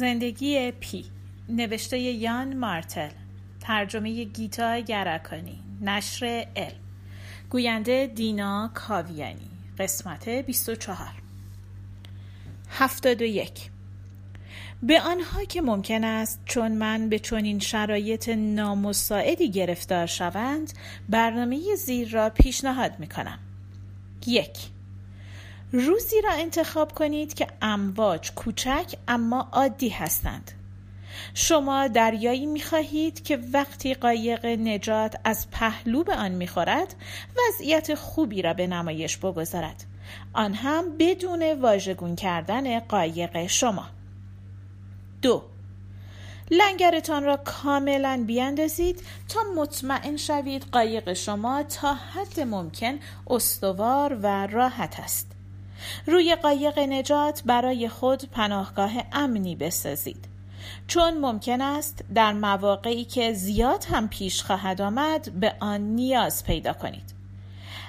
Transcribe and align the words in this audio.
زندگی 0.00 0.70
پی. 0.70 1.04
نوشته 1.48 1.98
یان 1.98 2.56
مارتل. 2.56 3.10
ترجمه 3.60 4.24
گیتا 4.24 4.78
گرکانی. 4.78 5.62
نشر 5.82 6.46
ال. 6.56 6.72
گوینده 7.50 8.06
دینا 8.06 8.70
کاویانی. 8.74 9.50
قسمت 9.78 10.28
24 10.28 11.08
71 12.70 13.70
به 14.82 15.00
آنها 15.00 15.44
که 15.44 15.60
ممکن 15.62 16.04
است 16.04 16.40
چون 16.44 16.72
من 16.72 17.08
به 17.08 17.18
چنین 17.18 17.58
شرایط 17.58 18.28
نامساعدی 18.28 19.50
گرفتار 19.50 20.06
شوند 20.06 20.72
برنامه 21.08 21.74
زیر 21.74 22.10
را 22.10 22.30
پیشنهاد 22.30 22.98
می 22.98 23.06
کنم 23.06 23.38
یک. 24.26 24.58
روزی 25.72 26.20
را 26.20 26.32
انتخاب 26.32 26.92
کنید 26.92 27.34
که 27.34 27.46
امواج 27.62 28.32
کوچک 28.32 28.94
اما 29.08 29.48
عادی 29.52 29.88
هستند. 29.88 30.50
شما 31.34 31.88
دریایی 31.88 32.46
می 32.46 32.60
خواهید 32.60 33.24
که 33.24 33.38
وقتی 33.52 33.94
قایق 33.94 34.46
نجات 34.46 35.16
از 35.24 35.50
پهلو 35.50 36.04
به 36.04 36.16
آن 36.16 36.30
می 36.30 36.46
خورد 36.46 36.94
وضعیت 37.36 37.94
خوبی 37.94 38.42
را 38.42 38.54
به 38.54 38.66
نمایش 38.66 39.16
بگذارد. 39.16 39.84
آن 40.32 40.54
هم 40.54 40.96
بدون 40.98 41.52
واژگون 41.52 42.16
کردن 42.16 42.80
قایق 42.80 43.46
شما. 43.46 43.86
دو. 45.22 45.42
لنگرتان 46.50 47.24
را 47.24 47.36
کاملا 47.36 48.24
بیاندازید 48.26 49.02
تا 49.28 49.40
مطمئن 49.56 50.16
شوید 50.16 50.66
قایق 50.72 51.12
شما 51.12 51.62
تا 51.62 51.94
حد 51.94 52.40
ممکن 52.40 52.98
استوار 53.26 54.18
و 54.22 54.46
راحت 54.46 55.00
است. 55.00 55.39
روی 56.06 56.34
قایق 56.34 56.78
نجات 56.78 57.42
برای 57.46 57.88
خود 57.88 58.30
پناهگاه 58.30 58.92
امنی 59.12 59.56
بسازید. 59.56 60.28
چون 60.86 61.18
ممکن 61.18 61.60
است 61.60 62.04
در 62.14 62.32
مواقعی 62.32 63.04
که 63.04 63.32
زیاد 63.32 63.84
هم 63.84 64.08
پیش 64.08 64.42
خواهد 64.42 64.80
آمد 64.80 65.40
به 65.40 65.54
آن 65.60 65.80
نیاز 65.80 66.44
پیدا 66.44 66.72
کنید. 66.72 67.14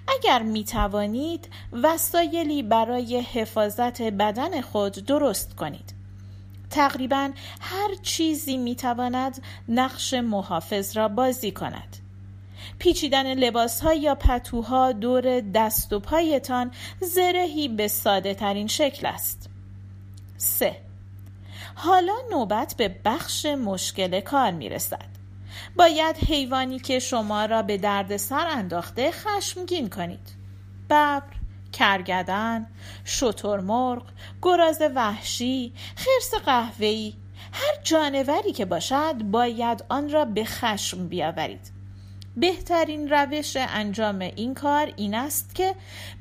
اگر 0.08 0.42
می 0.42 0.64
توانید 0.64 1.50
وسایلی 1.74 2.64
برای 2.64 3.22
حفاظت 3.22 4.02
بدن 4.02 4.62
خود 4.62 4.94
درست 4.94 5.56
کنید. 5.56 5.94
تقریبا 6.70 7.32
هر 7.62 7.96
چیزی 8.02 8.58
می 8.58 8.76
تواند 8.76 9.44
نقش 9.70 10.14
محافظ 10.14 10.98
را 10.98 11.08
بازی 11.08 11.52
کند. 11.52 11.98
پیچیدن 12.82 13.34
لباس 13.34 13.82
ها 13.82 13.94
یا 13.94 14.16
پتوها 14.16 14.92
دور 14.92 15.40
دست 15.40 15.94
و 15.94 16.00
پایتان 16.00 16.72
زرهی 17.02 17.68
به 17.68 17.88
ساده 17.88 18.34
ترین 18.34 18.68
شکل 18.68 19.08
است 19.08 19.50
3. 20.38 20.76
حالا 21.76 22.14
نوبت 22.32 22.76
به 22.78 22.96
بخش 23.06 23.46
مشکل 23.46 24.20
کار 24.20 24.52
می 24.52 24.70
رسد. 24.70 25.06
باید 25.76 26.16
حیوانی 26.18 26.80
که 26.80 27.00
شما 27.00 27.46
را 27.46 27.62
به 27.62 27.78
درد 27.78 28.18
سر 28.18 28.48
انداخته 28.48 29.12
خشمگین 29.12 29.90
کنید. 29.90 30.36
ببر، 30.90 31.22
کرگدن، 31.74 32.68
شترمرغ، 33.06 34.04
گراز 34.42 34.82
وحشی، 34.96 35.74
خرس 35.96 36.34
قهوه‌ای، 36.46 37.14
هر 37.54 37.84
جانوری 37.84 38.52
که 38.52 38.66
باشد 38.66 39.16
باید 39.24 39.84
آن 39.90 40.10
را 40.10 40.26
به 40.26 40.46
خشم 40.46 41.08
بیاورید. 41.08 41.81
بهترین 42.38 43.10
روش 43.10 43.58
انجام 43.60 44.20
این 44.20 44.54
کار 44.54 44.94
این 44.96 45.16
است 45.16 45.56
که 45.56 45.76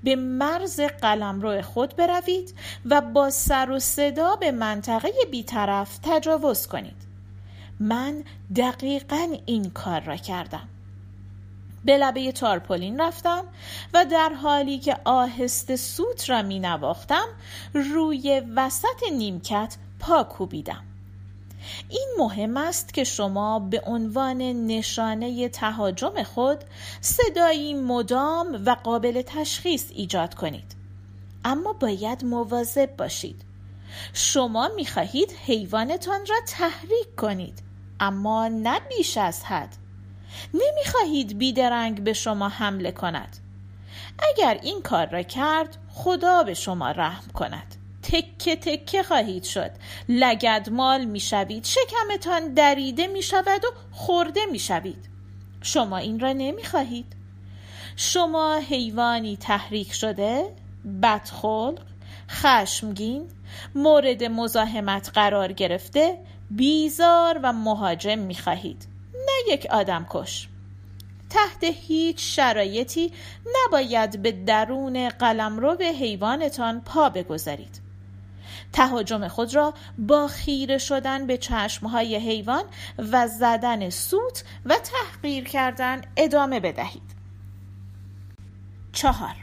به 0.05 0.17
مرز 0.17 0.81
قلمرو 0.81 1.63
خود 1.63 1.97
بروید 1.97 2.55
و 2.85 3.01
با 3.01 3.31
سر 3.31 3.71
و 3.71 3.79
صدا 3.79 4.37
به 4.37 4.51
منطقه 4.51 5.13
بیطرف 5.31 5.99
تجاوز 6.03 6.67
کنید. 6.67 6.97
من 7.81 8.25
دقیقا 8.57 9.37
این 9.47 9.71
کار 9.71 10.01
را 10.01 10.17
کردم. 10.17 10.69
به 11.85 11.99
لبه 11.99 12.33
تارپولین 12.33 13.01
رفتم 13.01 13.45
و 13.95 14.05
در 14.05 14.33
حالی 14.43 14.79
که 14.79 14.97
آهسته 15.05 15.77
سوت 15.77 16.31
را 16.31 16.43
می 16.43 16.59
نواختم 16.59 17.27
روی 17.75 18.43
وسط 18.57 19.13
نیمکت 19.13 19.77
پا 20.01 20.25
کوبیدم. 20.25 20.90
این 21.89 22.09
مهم 22.19 22.57
است 22.57 22.95
که 22.95 23.05
شما 23.05 23.59
به 23.59 23.83
عنوان 23.87 24.39
نشانه 24.67 25.49
تهاجم 25.49 26.23
خود 26.23 26.59
صدایی 27.01 27.75
مدام 27.75 28.63
و 28.67 28.77
قابل 28.85 29.23
تشخیص 29.23 29.85
ایجاد 29.91 30.35
کنید. 30.35 30.77
امی 31.45 31.65
باید 31.81 32.25
مواظب 32.25 32.97
باشید. 32.97 33.45
شما 34.13 34.71
می 34.77 34.87
خواهید 34.87 35.33
حیوانتان 35.47 36.21
را 36.27 36.37
تحریک 36.49 37.17
کنید 37.17 37.63
اما 38.01 38.49
نه 38.49 38.81
بیش 38.81 39.17
از 39.17 39.45
حد. 39.45 39.77
نمی 40.55 40.85
خواهید 40.93 41.39
بیدرنگ 41.39 42.05
به 42.05 42.13
شما 42.13 42.49
حمله 42.49 42.93
کند. 42.93 43.37
اگر 44.19 44.59
این 44.63 44.83
کار 44.83 45.07
را 45.07 45.23
کرد 45.23 45.77
خدا 45.89 46.43
به 46.43 46.55
شما 46.55 46.91
رحم 46.91 47.31
کند. 47.35 47.80
تکه 48.03 48.57
تکه 48.57 49.03
خواهید 49.03 49.45
شد. 49.45 49.71
لگدمال 50.09 51.05
می‌شوید 51.05 51.65
شکمتان 51.65 52.55
دریده 52.55 53.07
می 53.07 53.23
شود 53.23 53.65
و 53.65 53.69
خورده 53.91 54.41
می 54.53 54.59
شوید 54.59 55.09
شما 55.63 55.97
این 55.97 56.21
را 56.21 56.33
نمی 56.33 56.65
خواهید 56.65 57.17
شما 57.97 58.57
حیوانی 58.57 59.37
تحریک 59.37 59.93
شده 59.93 60.55
بدخلق 61.03 61.79
خشمگین 62.31 63.29
مورد 63.75 64.25
مزاحمت 64.25 65.11
قرار 65.15 65.53
گرفته 65.53 66.19
بیزار 66.51 67.41
و 67.43 67.53
مهاجم 67.53 68.19
می 68.19 68.35
خواهید 68.35 68.87
نه 69.15 69.55
یک 69.55 69.67
آدم 69.71 70.07
کش. 70.11 70.49
تحت 71.31 71.65
هیچ 71.65 72.37
شرایطی 72.37 73.13
نباید 73.57 74.23
به 74.23 74.33
درون 74.33 75.09
قلمرو 75.09 75.77
حیوانتان 75.83 76.81
پا 76.81 77.09
بگذارید. 77.09 77.81
تهاجم 78.73 79.29
خود 79.29 79.55
را 79.55 79.75
با 79.99 80.29
خیره 80.29 80.79
شدن 80.79 81.27
به 81.27 81.37
چشمهای 81.39 82.17
حیوان 82.17 82.65
و 82.99 83.29
زدن 83.29 83.91
سوت 83.91 84.45
و 84.65 84.75
تحقیر 84.75 85.45
کردن 85.45 86.01
ادامه 86.17 86.61
بدهید. 86.61 87.15
چهار. 88.93 89.35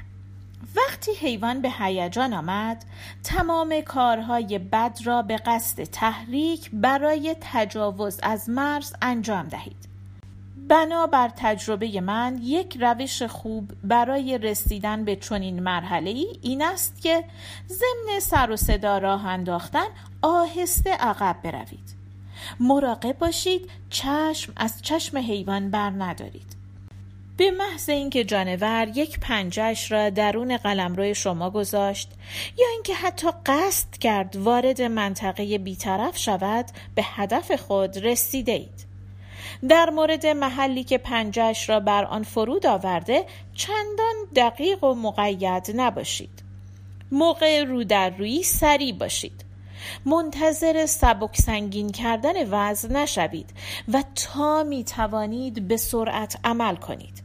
وقتی 0.75 1.11
حیوان 1.11 1.61
به 1.61 1.69
هیجان 1.79 2.33
آمد 2.33 2.85
تمام 3.23 3.81
کارهای 3.81 4.59
بد 4.59 4.99
را 5.03 5.21
به 5.21 5.38
قصد 5.38 5.83
تحریک 5.83 6.69
برای 6.73 7.35
تجاوز 7.41 8.19
از 8.23 8.49
مرز 8.49 8.94
انجام 9.01 9.47
دهید. 9.47 9.96
بنابر 10.69 11.31
تجربه 11.38 12.01
من 12.01 12.40
یک 12.44 12.78
روش 12.81 13.23
خوب 13.23 13.72
برای 13.84 14.38
رسیدن 14.38 15.06
به 15.06 15.16
چنین 15.16 15.63
مرحله 15.63 16.09
ای 16.09 16.28
این 16.41 16.62
است 16.62 17.01
که 17.01 17.23
ضمن 17.68 18.19
سر 18.19 18.51
و 18.51 18.56
صدا 18.56 18.97
راه 18.97 19.25
انداختن 19.25 19.88
آهسته 20.22 20.91
عقب 20.91 21.35
بروید. 21.44 21.97
مراقب 22.59 23.18
باشید 23.18 23.69
چشم 23.90 24.53
از 24.56 24.81
چشم 24.81 25.18
حیوان 25.18 25.72
بر 25.72 25.90
ندارید. 25.90 26.57
به 27.38 27.51
محض 27.51 27.89
اینکه 27.89 28.24
جانور 28.24 28.88
یک 28.95 29.19
پنجش 29.19 29.91
را 29.91 30.09
درون 30.09 30.57
قلمرو 30.57 31.13
شما 31.13 31.50
گذاشت 31.50 32.09
یا 32.57 32.66
اینکه 32.74 32.94
حتی 32.94 33.28
قصد 33.45 33.91
کرد 33.91 34.35
وارد 34.35 34.81
منطقه 34.81 35.57
بیطرف 35.57 36.18
شود 36.18 36.66
به 36.95 37.03
هدف 37.03 37.51
خود 37.51 37.97
رسیده 37.97 38.51
اید 38.51 38.86
در 39.69 39.89
مورد 39.89 40.25
محلی 40.25 40.83
که 40.83 40.97
پنجش 40.97 41.69
را 41.69 41.79
بر 41.79 42.05
آن 42.05 42.23
فرود 42.23 42.65
آورده 42.65 43.25
چندان 43.55 44.15
دقیق 44.35 44.83
و 44.83 44.94
مقید 44.94 45.71
نباشید. 45.75 46.44
موقع 47.11 47.63
رو 47.63 47.83
در 47.83 48.09
روی 48.09 48.44
سریع 48.44 48.94
باشید. 48.94 49.45
منتظر 50.05 50.85
سبک 50.85 51.35
سنگین 51.35 51.89
کردن 51.91 52.33
وزن 52.51 52.95
نشوید 52.95 53.49
و 53.94 54.03
تا 54.15 54.63
می 54.63 54.83
توانید 54.83 55.67
به 55.67 55.77
سرعت 55.77 56.39
عمل 56.43 56.75
کنید. 56.75 57.23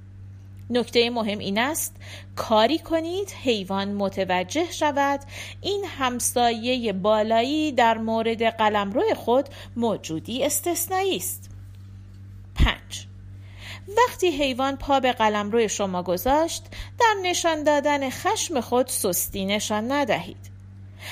نکته 0.70 1.10
مهم 1.10 1.38
این 1.38 1.58
است 1.58 1.96
کاری 2.36 2.78
کنید 2.78 3.30
حیوان 3.42 3.92
متوجه 3.92 4.70
شود. 4.70 5.20
این 5.60 5.84
همسایه 5.98 6.92
بالایی 6.92 7.72
در 7.72 7.98
مورد 7.98 8.42
قلمرو 8.42 9.02
خود 9.16 9.48
موجودی 9.76 10.44
استثنایی 10.44 11.16
است. 11.16 11.51
پنج. 12.64 13.06
وقتی 13.98 14.30
حیوان 14.30 14.76
پا 14.76 15.00
به 15.00 15.12
قلمرو 15.12 15.68
شما 15.68 16.02
گذاشت 16.02 16.64
در 17.00 17.14
نشان 17.22 17.62
دادن 17.62 18.10
خشم 18.10 18.60
خود 18.60 18.86
سستی 18.86 19.44
نشان 19.44 19.92
ندهید. 19.92 20.52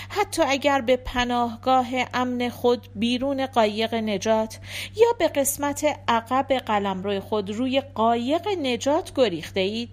حتی 0.08 0.42
اگر 0.42 0.80
به 0.80 0.96
پناهگاه 0.96 1.86
امن 2.14 2.48
خود 2.48 2.88
بیرون 2.94 3.46
قایق 3.46 3.94
نجات 3.94 4.58
یا 4.96 5.12
به 5.18 5.28
قسمت 5.28 5.86
عقب 6.08 6.52
قلمرو 6.52 7.20
خود 7.20 7.50
روی 7.50 7.80
قایق 7.80 8.48
نجات 8.48 9.12
گریخته 9.14 9.60
اید 9.60 9.90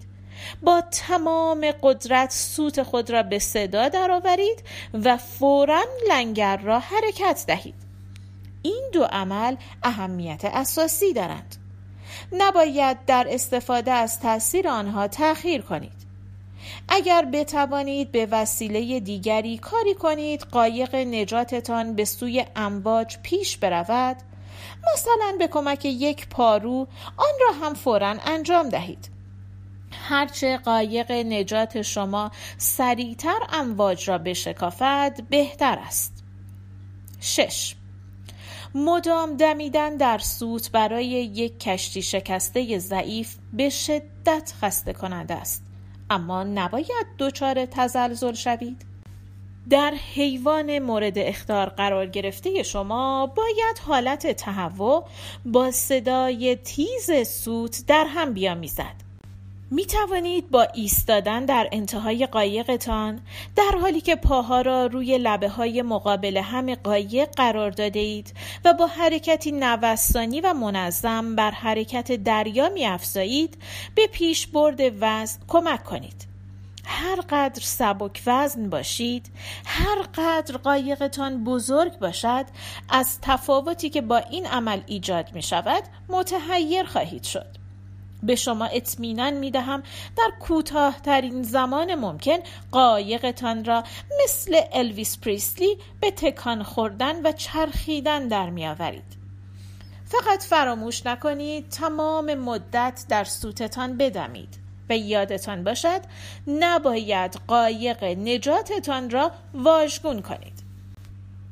با 0.62 0.80
تمام 0.80 1.70
قدرت 1.82 2.30
سوت 2.30 2.82
خود 2.82 3.10
را 3.10 3.22
به 3.22 3.38
صدا 3.38 3.88
درآورید 3.88 4.62
و 4.94 5.16
فورا 5.16 5.84
لنگر 6.10 6.56
را 6.56 6.78
حرکت 6.78 7.44
دهید. 7.46 7.87
این 8.62 8.90
دو 8.92 9.04
عمل 9.04 9.56
اهمیت 9.82 10.44
اساسی 10.44 11.12
دارند. 11.12 11.56
نباید 12.32 13.04
در 13.06 13.26
استفاده 13.30 13.92
از 13.92 14.20
تاثیر 14.20 14.68
آنها 14.68 15.08
تأخیر 15.08 15.62
کنید. 15.62 15.98
اگر 16.88 17.24
بتوانید 17.24 18.12
به 18.12 18.28
وسیله 18.30 19.00
دیگری 19.00 19.58
کاری 19.58 19.94
کنید 19.94 20.42
قایق 20.42 20.94
نجاتتان 20.94 21.94
به 21.94 22.04
سوی 22.04 22.44
امواج 22.56 23.18
پیش 23.22 23.56
برود. 23.56 24.16
مثلا 24.92 25.36
به 25.38 25.48
کمک 25.48 25.84
یک 25.84 26.28
پارو 26.28 26.86
آن 27.16 27.34
را 27.40 27.66
هم 27.66 27.74
فورا 27.74 28.16
انجام 28.26 28.68
دهید. 28.68 29.10
هرچه 29.92 30.56
قایق 30.56 31.12
نجات 31.12 31.82
شما 31.82 32.30
سریعتر 32.58 33.38
امواج 33.52 34.10
را 34.10 34.18
بشکافد 34.18 35.22
بهتر 35.30 35.78
است. 35.86 36.24
شش. 37.20 37.74
مدام 38.74 39.36
دمیدن 39.36 39.96
در 39.96 40.18
سوت 40.18 40.70
برای 40.70 41.06
یک 41.06 41.60
کشتی 41.60 42.02
شکسته 42.02 42.78
ضعیف 42.78 43.36
به 43.52 43.68
شدت 43.68 44.52
خسته 44.60 44.92
کننده 44.92 45.34
است. 45.34 45.64
اما 46.10 46.44
نباید 46.44 47.06
دچار 47.18 47.66
تزلزل 47.66 48.32
شوید. 48.32 48.84
در 49.70 49.94
حیوان 50.14 50.78
مورد 50.78 51.18
اختار 51.18 51.68
قرار 51.68 52.06
گرفته 52.06 52.62
شما 52.62 53.26
باید 53.26 53.78
حالت 53.86 54.26
تهوع 54.26 55.04
با 55.44 55.70
صدای 55.70 56.56
تیز 56.56 57.28
سوت 57.28 57.84
در 57.86 58.06
هم 58.08 58.32
بیامیزد. 58.32 59.07
می 59.70 59.86
توانید 59.86 60.50
با 60.50 60.62
ایستادن 60.62 61.44
در 61.44 61.68
انتهای 61.72 62.26
قایقتان 62.26 63.20
در 63.56 63.78
حالی 63.80 64.00
که 64.00 64.16
پاها 64.16 64.60
را 64.60 64.86
روی 64.86 65.18
لبه 65.18 65.48
های 65.48 65.82
مقابل 65.82 66.36
هم 66.36 66.74
قایق 66.74 67.28
قرار 67.36 67.70
داده 67.70 68.00
اید 68.00 68.34
و 68.64 68.74
با 68.74 68.86
حرکتی 68.86 69.52
نوستانی 69.52 70.40
و 70.40 70.54
منظم 70.54 71.36
بر 71.36 71.50
حرکت 71.50 72.12
دریا 72.12 72.68
می 72.68 72.86
افزایید 72.86 73.58
به 73.94 74.06
پیش 74.06 74.46
برد 74.46 74.80
وزن 75.00 75.38
کمک 75.48 75.84
کنید. 75.84 76.28
هر 76.84 77.20
قدر 77.20 77.62
سبک 77.62 78.22
وزن 78.26 78.70
باشید 78.70 79.26
هر 79.66 80.02
قدر 80.14 80.56
قایقتان 80.56 81.44
بزرگ 81.44 81.98
باشد 81.98 82.44
از 82.88 83.18
تفاوتی 83.22 83.90
که 83.90 84.00
با 84.00 84.16
این 84.16 84.46
عمل 84.46 84.80
ایجاد 84.86 85.34
می 85.34 85.42
شود 85.42 85.82
متحیر 86.08 86.84
خواهید 86.84 87.22
شد 87.22 87.57
به 88.22 88.34
شما 88.34 88.64
اطمینان 88.64 89.32
می 89.34 89.50
دهم 89.50 89.82
در 90.16 90.30
کوتاهترین 90.40 91.42
زمان 91.42 91.94
ممکن 91.94 92.38
قایقتان 92.70 93.64
را 93.64 93.84
مثل 94.24 94.60
الویس 94.72 95.18
پریسلی 95.18 95.78
به 96.00 96.10
تکان 96.10 96.62
خوردن 96.62 97.22
و 97.22 97.32
چرخیدن 97.32 98.28
در 98.28 98.50
می 98.50 98.66
آورید. 98.66 99.18
فقط 100.04 100.42
فراموش 100.42 101.06
نکنید 101.06 101.68
تمام 101.68 102.34
مدت 102.34 103.04
در 103.08 103.24
سوتتان 103.24 103.96
بدمید 103.96 104.58
و 104.90 104.96
یادتان 104.96 105.64
باشد 105.64 106.00
نباید 106.46 107.40
قایق 107.48 108.04
نجاتتان 108.04 109.10
را 109.10 109.30
واژگون 109.54 110.22
کنید. 110.22 110.62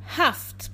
هفت 0.09 0.71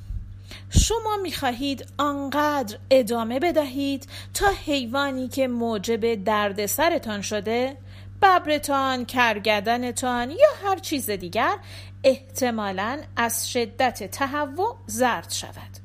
شما 0.80 1.16
می 1.22 1.32
خواهید 1.32 1.86
آنقدر 1.98 2.78
ادامه 2.90 3.40
بدهید 3.40 4.06
تا 4.34 4.46
حیوانی 4.66 5.28
که 5.28 5.48
موجب 5.48 6.24
دردسرتان 6.24 7.22
شده 7.22 7.76
ببرتان، 8.22 9.04
کرگدنتان 9.04 10.30
یا 10.30 10.48
هر 10.64 10.78
چیز 10.78 11.10
دیگر 11.10 11.56
احتمالا 12.04 13.00
از 13.16 13.50
شدت 13.50 14.10
تهوع 14.10 14.76
زرد 14.86 15.30
شود. 15.30 15.82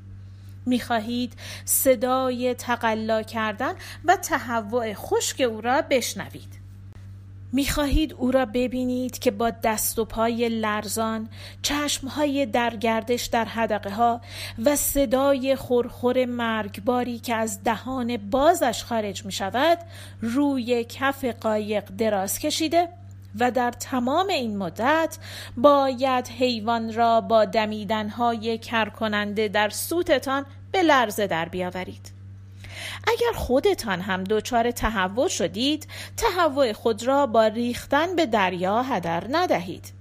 می 0.65 0.79
خواهید 0.79 1.33
صدای 1.65 2.53
تقلا 2.53 3.21
کردن 3.21 3.73
و 4.05 4.15
تهوع 4.15 4.93
خشک 4.93 5.41
او 5.41 5.61
را 5.61 5.81
بشنوید. 5.81 6.56
می‌خواهید 7.57 8.13
او 8.13 8.31
را 8.31 8.45
ببینید 8.45 9.19
که 9.19 9.31
با 9.31 9.49
دست 9.49 9.99
و 9.99 10.05
پای 10.05 10.49
لرزان 10.49 11.29
چشمهای 11.61 12.45
درگردش 12.45 13.25
در 13.25 13.45
حدقه 13.45 13.89
ها 13.89 14.21
و 14.65 14.75
صدای 14.75 15.55
خورخور 15.55 16.25
مرگباری 16.25 17.19
که 17.19 17.35
از 17.35 17.63
دهان 17.63 18.17
بازش 18.17 18.83
خارج 18.83 19.25
می 19.25 19.31
شود 19.31 19.77
روی 20.21 20.85
کف 20.89 21.25
قایق 21.25 21.83
دراز 21.83 22.39
کشیده 22.39 22.89
و 23.39 23.51
در 23.51 23.71
تمام 23.71 24.27
این 24.27 24.57
مدت 24.57 25.17
باید 25.57 26.27
حیوان 26.27 26.93
را 26.93 27.21
با 27.21 27.45
دمیدنهای 27.45 28.57
کرکننده 28.57 29.47
در 29.47 29.69
سوتتان 29.69 30.45
به 30.71 30.83
لرزه 30.83 31.27
در 31.27 31.49
بیاورید. 31.49 32.16
اگر 33.07 33.37
خودتان 33.37 34.01
هم 34.01 34.23
دچار 34.23 34.71
تهوع 34.71 35.27
شدید 35.27 35.87
تهوع 36.17 36.73
خود 36.73 37.03
را 37.03 37.25
با 37.25 37.47
ریختن 37.47 38.15
به 38.15 38.25
دریا 38.25 38.81
هدر 38.81 39.23
ندهید. 39.29 39.93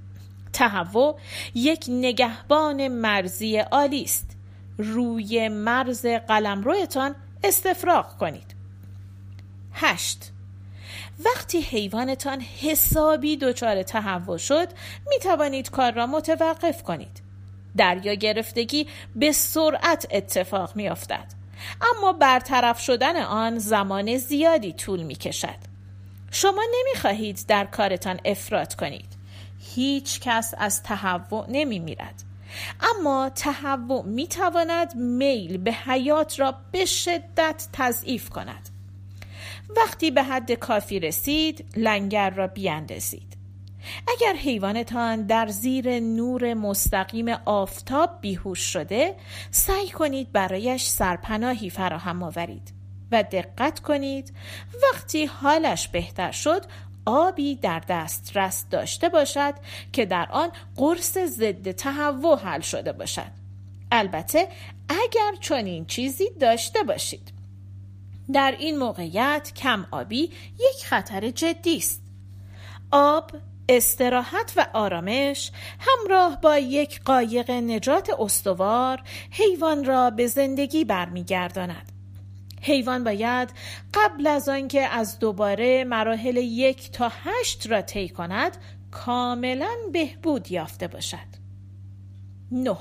تهوع 0.52 1.19
یک 1.55 1.84
نگهبان 1.88 2.88
مرزی 2.88 3.58
عالی 3.58 4.02
است. 4.02 4.31
روی 4.78 5.49
مرز 5.49 6.06
قلمرویتان 6.06 7.14
استفراغ 7.44 8.17
کنید. 8.17 8.55
هشت. 9.73 10.32
وقتی 11.25 11.61
حیوانتان 11.61 12.40
حسابی 12.40 13.37
دچار 13.37 13.82
تهوع 13.82 14.38
شد 14.38 14.69
می 15.08 15.19
توانید 15.23 15.70
کار 15.70 15.93
را 15.93 16.06
متوقف 16.06 16.82
کنید. 16.82 17.26
دریا 17.76 18.14
گرفتگی 18.14 18.87
به 19.17 19.32
سرعت 19.32 20.06
اتفاق 20.11 20.76
می 20.76 20.88
افتد 20.88 21.36
اما 21.81 22.12
برطرف 22.12 22.81
شدن 22.81 23.17
آن 23.17 23.58
زمان 23.58 24.17
زیادی 24.17 24.73
طول 24.73 25.03
می 25.03 25.14
کشد. 25.14 25.58
شما 26.31 26.62
نمی 26.62 27.00
خواهید 27.00 27.44
در 27.49 27.64
کارتان 27.64 28.20
افراد 28.25 28.75
کنید. 28.75 29.17
هیچ 29.75 30.20
کس 30.20 30.55
از 30.58 30.82
تهوع 30.82 31.47
نمی 31.49 31.79
میرد. 31.79 32.23
اما 32.81 33.31
تهوع 33.35 34.05
می 34.05 34.26
تواند 34.26 34.97
میل 34.97 35.56
به 35.58 35.73
حیات 35.73 36.41
را 36.41 36.55
به 36.73 36.85
شدت 36.85 37.69
تضعیف 37.73 38.31
کند. 38.31 38.69
وقتی 39.76 40.11
به 40.11 40.23
حد 40.23 40.52
کافی 40.52 41.00
رسید 41.00 41.64
لنگر 41.76 42.31
را 42.31 42.47
بیاندازید. 42.47 43.36
اگر 44.09 44.37
حیوانتان 44.37 45.23
در 45.23 45.49
زیر 45.49 46.00
نور 46.00 46.55
مستقیم 46.55 47.28
آفتاب 47.45 48.11
بیهوش 48.21 48.61
شده 48.61 49.14
سعی 49.50 49.88
کنید 49.88 50.33
برایش 50.33 50.87
سرپناهی 50.87 51.71
فراهم 51.71 52.23
آورید 52.23 52.73
و 53.12 53.23
دقت 53.23 53.81
کنید 53.81 54.33
وقتی 54.83 55.25
حالش 55.26 55.88
بهتر 55.88 56.31
شد 56.31 56.64
آبی 57.07 57.55
در 57.55 57.83
دسترس 57.88 58.64
داشته 58.71 59.09
باشد 59.09 59.55
که 59.93 60.07
در 60.07 60.28
آن 60.31 60.50
قرص 60.76 61.19
ضد 61.19 61.71
تهوع 61.71 62.38
حل 62.38 62.61
شده 62.61 62.93
باشد. 62.93 63.31
البته 63.93 64.49
اگر 64.88 65.35
چنین 65.40 65.87
چیزی 65.87 66.31
داشته 66.40 66.83
باشید. 66.83 67.33
در 68.33 68.57
این 68.59 68.78
موقعیت 68.78 69.52
کم 69.57 69.87
آبی 69.90 70.23
یک 70.55 70.85
خطر 70.85 71.31
جدی 71.31 71.76
است. 71.76 72.02
آب 72.90 73.31
استراحت 73.68 74.52
و 74.56 74.66
آرامش 74.73 75.52
همراه 75.78 76.40
با 76.40 76.58
یک 76.58 77.00
قایق 77.04 77.50
نجات 77.50 78.11
استوار 78.18 79.02
حیوان 79.30 79.85
را 79.85 80.11
به 80.11 80.26
زندگی 80.26 80.85
برمیگرداند. 80.85 81.92
حیوان 82.62 83.04
باید 83.04 83.52
قبل 83.94 84.26
از 84.26 84.49
آنکه 84.49 84.82
از 84.82 85.18
دوباره 85.18 85.85
مراحل 85.85 86.37
یک 86.37 86.90
تا 86.90 87.12
هشت 87.25 87.66
را 87.66 87.82
طی 87.82 88.08
کند 88.08 88.56
کاملا 88.90 89.76
بهبود 89.92 90.52
یافته 90.52 90.88
باشد. 90.88 91.37
نه 92.52 92.76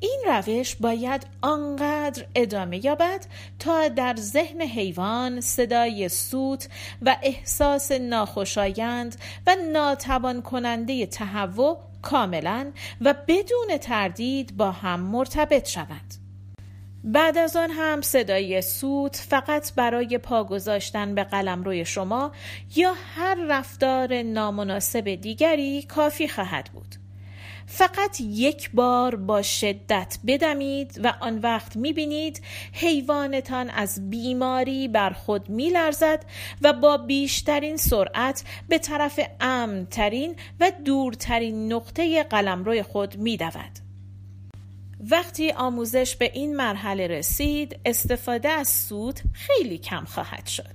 این 0.00 0.22
روش 0.26 0.76
باید 0.76 1.26
آنقدر 1.42 2.26
ادامه 2.34 2.84
یابد 2.84 3.26
تا 3.58 3.88
در 3.88 4.16
ذهن 4.16 4.62
حیوان 4.62 5.40
صدای 5.40 6.08
سوت 6.08 6.68
و 7.02 7.16
احساس 7.22 7.92
ناخوشایند 7.92 9.16
و 9.46 9.56
ناتوان 9.72 10.42
کننده 10.42 11.06
تهوع 11.06 11.78
کاملا 12.02 12.72
و 13.00 13.14
بدون 13.28 13.78
تردید 13.80 14.56
با 14.56 14.70
هم 14.70 15.00
مرتبط 15.00 15.68
شوند. 15.68 16.14
بعد 17.04 17.38
از 17.38 17.56
آن 17.56 17.70
هم 17.70 18.00
صدای 18.00 18.62
سوت 18.62 19.16
فقط 19.16 19.74
برای 19.74 20.18
پا 20.18 20.44
گذاشتن 20.44 21.14
به 21.14 21.24
قلم 21.24 21.62
روی 21.62 21.84
شما 21.84 22.32
یا 22.76 22.94
هر 23.14 23.36
رفتار 23.48 24.22
نامناسب 24.22 25.14
دیگری 25.14 25.82
کافی 25.82 26.28
خواهد 26.28 26.70
بود. 26.74 27.05
فقط 27.66 28.20
یک 28.20 28.70
بار 28.70 29.16
با 29.16 29.42
شدت 29.42 30.18
بدمید 30.26 31.00
و 31.04 31.14
آن 31.20 31.38
وقت 31.38 31.76
می‌بینید 31.76 32.42
حیوانتان 32.72 33.70
از 33.70 34.10
بیماری 34.10 34.88
بر 34.88 35.10
خود 35.10 35.48
میلرزد 35.48 36.24
و 36.62 36.72
با 36.72 36.96
بیشترین 36.96 37.76
سرعت 37.76 38.44
به 38.68 38.78
طرف 38.78 39.20
امنترین 39.40 40.36
و 40.60 40.72
دورترین 40.84 41.72
نقطه 41.72 42.22
قلمرو 42.22 42.82
خود 42.82 43.16
میدود. 43.16 43.86
وقتی 45.10 45.50
آموزش 45.52 46.16
به 46.16 46.30
این 46.34 46.56
مرحله 46.56 47.06
رسید 47.06 47.78
استفاده 47.84 48.48
از 48.48 48.68
سود 48.68 49.20
خیلی 49.32 49.78
کم 49.78 50.04
خواهد 50.04 50.46
شد 50.46 50.74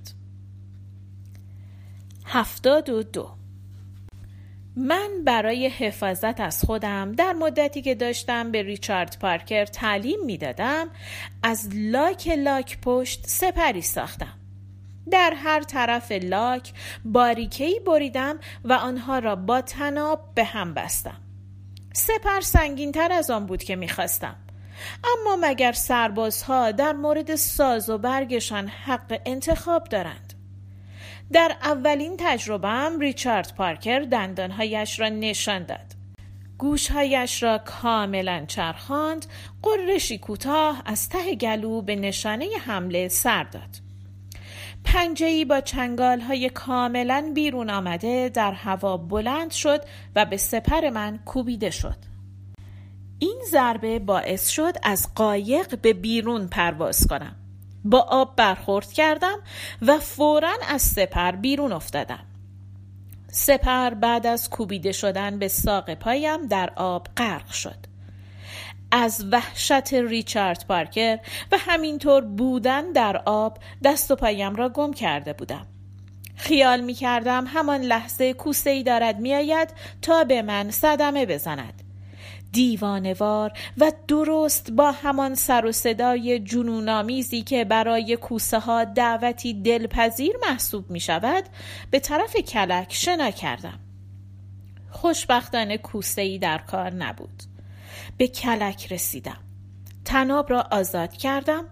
هفتاد 2.24 2.90
و 2.90 3.02
دو 3.02 3.41
من 4.76 5.10
برای 5.24 5.68
حفاظت 5.68 6.40
از 6.40 6.64
خودم 6.64 7.12
در 7.12 7.32
مدتی 7.32 7.82
که 7.82 7.94
داشتم 7.94 8.50
به 8.50 8.62
ریچارد 8.62 9.16
پارکر 9.20 9.64
تعلیم 9.64 10.18
می‌دادم 10.24 10.88
از 11.42 11.68
لاک 11.74 12.28
لاک 12.28 12.78
پشت 12.80 13.26
سپری 13.26 13.82
ساختم. 13.82 14.38
در 15.10 15.32
هر 15.36 15.62
طرف 15.62 16.12
لاک 16.12 16.72
باریکهی 17.04 17.80
بریدم 17.80 18.38
و 18.64 18.72
آنها 18.72 19.18
را 19.18 19.36
با 19.36 19.60
تناب 19.60 20.34
به 20.34 20.44
هم 20.44 20.74
بستم. 20.74 21.20
سپر 21.92 22.40
سنگین 22.40 22.92
تر 22.92 23.12
از 23.12 23.30
آن 23.30 23.46
بود 23.46 23.62
که 23.62 23.76
می‌خواستم. 23.76 24.36
اما 25.04 25.36
مگر 25.40 25.72
سربازها 25.72 26.70
در 26.70 26.92
مورد 26.92 27.34
ساز 27.34 27.90
و 27.90 27.98
برگشان 27.98 28.68
حق 28.68 29.20
انتخاب 29.26 29.84
دارند؟ 29.84 30.31
در 31.32 31.56
اولین 31.62 32.16
تجربهم 32.18 33.00
ریچارد 33.00 33.54
پارکر 33.56 34.00
دندانهایش 34.00 35.00
را 35.00 35.08
نشان 35.08 35.62
داد 35.62 35.92
گوشهایش 36.58 37.42
را 37.42 37.58
کاملا 37.58 38.44
چرخاند 38.46 39.26
قرشی 39.62 40.18
کوتاه 40.18 40.82
از 40.86 41.08
ته 41.08 41.34
گلو 41.34 41.82
به 41.82 41.96
نشانه 41.96 42.48
حمله 42.66 43.08
سر 43.08 43.44
داد 43.44 43.80
پنجهی 44.84 45.44
با 45.44 45.60
چنگال 45.60 46.20
های 46.20 46.50
کاملا 46.50 47.30
بیرون 47.34 47.70
آمده 47.70 48.28
در 48.28 48.52
هوا 48.52 48.96
بلند 48.96 49.50
شد 49.50 49.80
و 50.16 50.24
به 50.24 50.36
سپر 50.36 50.90
من 50.90 51.18
کوبیده 51.24 51.70
شد. 51.70 51.96
این 53.18 53.40
ضربه 53.50 53.98
باعث 53.98 54.48
شد 54.48 54.74
از 54.82 55.14
قایق 55.14 55.80
به 55.80 55.92
بیرون 55.92 56.46
پرواز 56.46 57.06
کنم. 57.06 57.41
با 57.84 58.00
آب 58.00 58.36
برخورد 58.36 58.92
کردم 58.92 59.38
و 59.82 59.98
فورا 59.98 60.52
از 60.68 60.82
سپر 60.82 61.32
بیرون 61.32 61.72
افتادم. 61.72 62.24
سپر 63.28 63.90
بعد 63.90 64.26
از 64.26 64.50
کوبیده 64.50 64.92
شدن 64.92 65.38
به 65.38 65.48
ساق 65.48 65.94
پایم 65.94 66.46
در 66.46 66.70
آب 66.76 67.08
غرق 67.16 67.50
شد. 67.50 67.92
از 68.90 69.26
وحشت 69.32 69.94
ریچارد 69.94 70.64
پارکر 70.68 71.18
و 71.52 71.58
همینطور 71.58 72.24
بودن 72.24 72.92
در 72.92 73.22
آب 73.26 73.58
دست 73.84 74.10
و 74.10 74.16
پایم 74.16 74.56
را 74.56 74.68
گم 74.68 74.92
کرده 74.92 75.32
بودم. 75.32 75.66
خیال 76.36 76.80
می 76.80 76.94
کردم 76.94 77.44
همان 77.46 77.80
لحظه 77.80 78.32
کوسه 78.32 78.70
ای 78.70 78.82
دارد 78.82 79.18
می 79.18 79.34
آید 79.34 79.68
تا 80.02 80.24
به 80.24 80.42
من 80.42 80.70
صدمه 80.70 81.26
بزند. 81.26 81.81
دیوانوار 82.52 83.52
و 83.78 83.92
درست 84.08 84.70
با 84.70 84.92
همان 84.92 85.34
سر 85.34 85.66
و 85.66 85.72
صدای 85.72 86.38
جنونآمیزی 86.38 87.42
که 87.42 87.64
برای 87.64 88.16
کوسه 88.16 88.58
ها 88.58 88.84
دعوتی 88.84 89.54
دلپذیر 89.54 90.32
محسوب 90.42 90.90
می 90.90 91.00
شود 91.00 91.44
به 91.90 92.00
طرف 92.00 92.36
کلک 92.36 92.94
شنا 92.94 93.30
کردم. 93.30 93.78
خوشبختانه 94.90 95.78
کوسه 95.78 96.22
ای 96.22 96.38
در 96.38 96.58
کار 96.58 96.94
نبود. 96.94 97.42
به 98.16 98.28
کلک 98.28 98.92
رسیدم 98.92 99.38
تناب 100.04 100.50
را 100.50 100.66
آزاد 100.70 101.12
کردم 101.12 101.64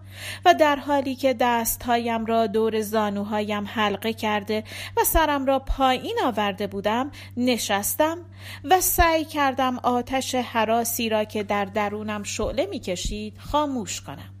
و 0.45 0.53
در 0.53 0.75
حالی 0.75 1.15
که 1.15 1.33
دستهایم 1.39 2.25
را 2.25 2.47
دور 2.47 2.81
زانوهایم 2.81 3.65
حلقه 3.67 4.13
کرده 4.13 4.63
و 4.97 5.03
سرم 5.03 5.45
را 5.45 5.59
پایین 5.59 6.17
آورده 6.25 6.67
بودم 6.67 7.11
نشستم 7.37 8.17
و 8.63 8.81
سعی 8.81 9.25
کردم 9.25 9.79
آتش 9.79 10.35
حراسی 10.35 11.09
را 11.09 11.23
که 11.23 11.43
در 11.43 11.65
درونم 11.65 12.23
شعله 12.23 12.65
می 12.65 12.79
کشید 12.79 13.37
خاموش 13.37 14.01
کنم. 14.01 14.33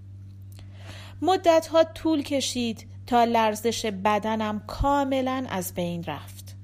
مدتها 1.21 1.83
طول 1.83 2.23
کشید 2.23 2.87
تا 3.07 3.23
لرزش 3.23 3.85
بدنم 3.85 4.59
کاملا 4.67 5.45
از 5.49 5.73
بین 5.73 6.03
رفت. 6.03 6.55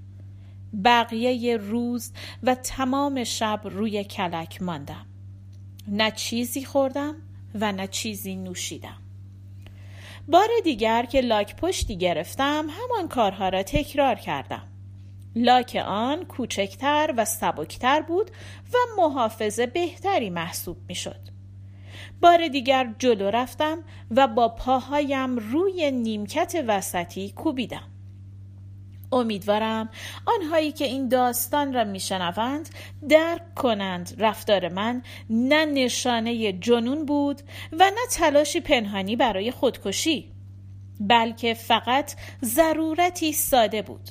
بقیه 0.84 1.58
روز 1.58 2.12
و 2.44 2.56
تمام 2.56 3.24
شب 3.24 3.62
روی 3.64 4.04
کلک 4.04 4.62
ماندم. 4.62 5.06
نه 5.88 6.12
چیزی 6.12 6.66
خوردم 6.66 7.16
و 7.56 7.72
نه 7.72 7.88
چیزی 7.88 8.36
نوشیدم 8.36 8.98
بار 10.28 10.48
دیگر 10.64 11.06
که 11.06 11.22
لاک 11.22 11.56
پشتی 11.56 11.98
گرفتم 11.98 12.68
همان 12.70 13.08
کارها 13.08 13.50
را 13.50 13.64
تکرار 13.64 14.16
کردم 14.16 14.68
لاک 15.36 15.84
آن 15.86 16.26
کوچکتر 16.26 17.14
و 17.18 17.26
سبکتر 17.26 18.02
بود 18.02 18.32
و 18.74 18.78
محافظه 18.98 19.66
بهتری 19.66 20.30
محسوب 20.30 20.78
می 20.88 20.96
شد. 20.96 21.20
بار 22.22 22.48
دیگر 22.48 22.94
جلو 23.00 23.30
رفتم 23.30 23.84
و 24.12 24.28
با 24.28 24.50
پاهایم 24.50 25.38
روی 25.38 25.92
نیمکت 25.92 26.64
وسطی 26.68 27.30
کوبیدم. 27.30 27.92
امیدوارم 29.12 29.90
آنهایی 30.26 30.72
که 30.72 30.86
این 30.86 31.08
داستان 31.08 31.74
را 31.74 31.84
میشنوند 31.84 32.70
درک 33.10 33.56
کنند 33.56 34.16
رفتار 34.18 34.70
من 34.70 35.02
نه 35.30 35.66
نشانه 35.66 36.54
جنون 36.54 37.06
بود 37.06 37.42
و 37.72 37.84
نه 37.84 38.08
تلاشی 38.12 38.60
پنهانی 38.60 39.16
برای 39.16 39.52
خودکشی 39.52 40.32
بلکه 41.00 41.54
فقط 41.54 42.16
ضرورتی 42.44 43.34
ساده 43.34 43.82
بود. 43.82 44.10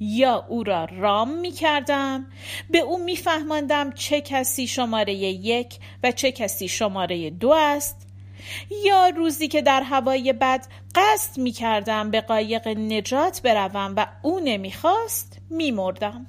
یا 0.00 0.46
او 0.48 0.62
را 0.62 0.84
رام 0.84 1.40
می 1.40 1.50
کردم 1.50 2.26
به 2.70 2.78
او 2.78 3.04
میفهماندم 3.04 3.92
چه 3.92 4.20
کسی 4.20 4.66
شماره 4.66 5.14
یک 5.14 5.78
و 6.02 6.12
چه 6.12 6.32
کسی 6.32 6.68
شماره 6.68 7.30
دو 7.30 7.50
است 7.50 8.11
یا 8.84 9.08
روزی 9.08 9.48
که 9.48 9.62
در 9.62 9.82
هوای 9.82 10.32
بد 10.32 10.66
قصد 10.94 11.38
می 11.38 11.52
کردم 11.52 12.10
به 12.10 12.20
قایق 12.20 12.68
نجات 12.68 13.42
بروم 13.42 13.94
و 13.96 14.06
او 14.22 14.40
نمی‌خواست 14.40 15.38
میمردم. 15.50 16.26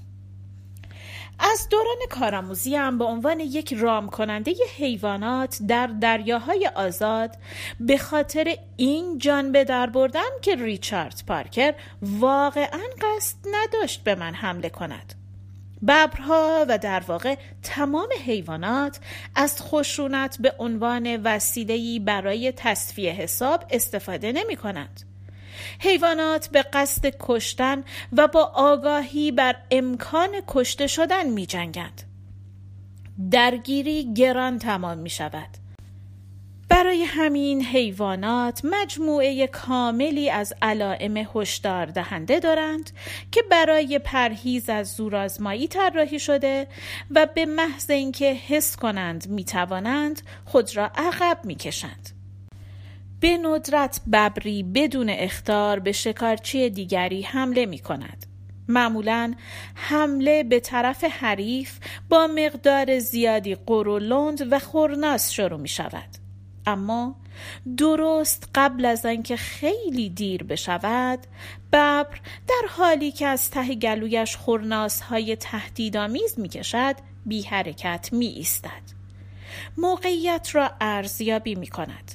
از 1.39 1.67
دوران 1.69 1.97
کارآموزیم 2.09 2.97
به 2.97 3.05
عنوان 3.05 3.39
یک 3.39 3.73
رام 3.73 4.09
کننده 4.09 4.53
حیوانات 4.77 5.59
در 5.67 5.87
دریاهای 5.87 6.69
آزاد 6.75 7.37
به 7.79 7.97
خاطر 7.97 8.57
این 8.77 9.17
جان 9.17 9.51
به 9.51 9.63
در 9.63 9.87
بردم 9.87 10.31
که 10.41 10.55
ریچارد 10.55 11.23
پارکر 11.27 11.73
واقعا 12.01 12.81
قصد 13.01 13.37
نداشت 13.51 14.03
به 14.03 14.15
من 14.15 14.33
حمله 14.33 14.69
کند. 14.69 15.22
ببرها 15.87 16.65
و 16.69 16.77
در 16.77 16.99
واقع 17.07 17.35
تمام 17.63 18.09
حیوانات 18.25 18.99
از 19.35 19.61
خشونت 19.61 20.37
به 20.41 20.55
عنوان 20.59 21.21
وسیله‌ای 21.23 21.99
برای 21.99 22.51
تصفیه 22.51 23.11
حساب 23.11 23.65
استفاده 23.69 24.31
نمی 24.31 24.55
کنند. 24.55 25.01
حیوانات 25.79 26.47
به 26.47 26.61
قصد 26.61 27.15
کشتن 27.19 27.83
و 28.13 28.27
با 28.27 28.43
آگاهی 28.53 29.31
بر 29.31 29.55
امکان 29.71 30.29
کشته 30.47 30.87
شدن 30.87 31.29
می 31.29 31.45
جنگند. 31.45 32.01
درگیری 33.31 34.13
گران 34.13 34.59
تمام 34.59 34.97
می 34.97 35.09
شود. 35.09 35.62
برای 36.83 37.03
همین 37.03 37.65
حیوانات 37.65 38.61
مجموعه 38.65 39.47
کاملی 39.47 40.29
از 40.29 40.53
علائم 40.61 41.17
هشدار 41.35 41.85
دهنده 41.85 42.39
دارند 42.39 42.91
که 43.31 43.41
برای 43.51 43.99
پرهیز 43.99 44.69
از 44.69 44.87
زورآزمایی 44.87 45.67
طراحی 45.67 46.19
شده 46.19 46.67
و 47.11 47.27
به 47.35 47.45
محض 47.45 47.89
اینکه 47.89 48.33
حس 48.33 48.75
کنند 48.75 49.29
می 49.29 49.43
توانند 49.43 50.21
خود 50.45 50.77
را 50.77 50.91
عقب 50.95 51.39
می 51.43 51.55
کشند. 51.55 52.09
به 53.19 53.37
ندرت 53.37 54.01
ببری 54.13 54.63
بدون 54.63 55.09
اختار 55.09 55.79
به 55.79 55.91
شکارچی 55.91 56.69
دیگری 56.69 57.21
حمله 57.21 57.65
می 57.65 57.79
کند. 57.79 58.25
معمولا 58.67 59.33
حمله 59.75 60.43
به 60.43 60.59
طرف 60.59 61.03
حریف 61.03 61.79
با 62.09 62.27
مقدار 62.27 62.99
زیادی 62.99 63.55
قرولند 63.55 64.51
و 64.51 64.59
خورناس 64.59 65.31
شروع 65.31 65.59
می 65.59 65.69
شود. 65.69 66.22
اما 66.65 67.15
درست 67.77 68.49
قبل 68.55 68.85
از 68.85 69.05
آنکه 69.05 69.35
خیلی 69.35 70.09
دیر 70.09 70.43
بشود 70.43 71.19
ببر 71.73 72.21
در 72.47 72.67
حالی 72.69 73.11
که 73.11 73.27
از 73.27 73.49
ته 73.49 73.75
گلویش 73.75 74.35
خورناس 74.35 75.01
های 75.01 75.35
تهدیدآمیز 75.35 76.39
می 76.39 76.49
کشد 76.49 76.95
بی 77.25 77.41
حرکت 77.41 78.09
می 78.11 78.27
ایستد 78.27 78.81
موقعیت 79.77 80.49
را 80.53 80.71
ارزیابی 80.81 81.55
می 81.55 81.67
کند 81.67 82.11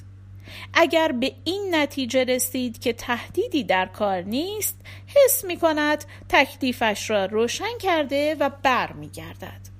اگر 0.73 1.11
به 1.11 1.33
این 1.43 1.75
نتیجه 1.75 2.23
رسید 2.23 2.79
که 2.79 2.93
تهدیدی 2.93 3.63
در 3.63 3.85
کار 3.85 4.21
نیست 4.21 4.77
حس 5.07 5.45
می 5.45 5.57
کند 5.57 6.05
تکلیفش 6.29 7.09
را 7.09 7.25
روشن 7.25 7.77
کرده 7.81 8.35
و 8.39 8.49
بر 8.63 8.91
می 8.91 9.09
گردد 9.09 9.78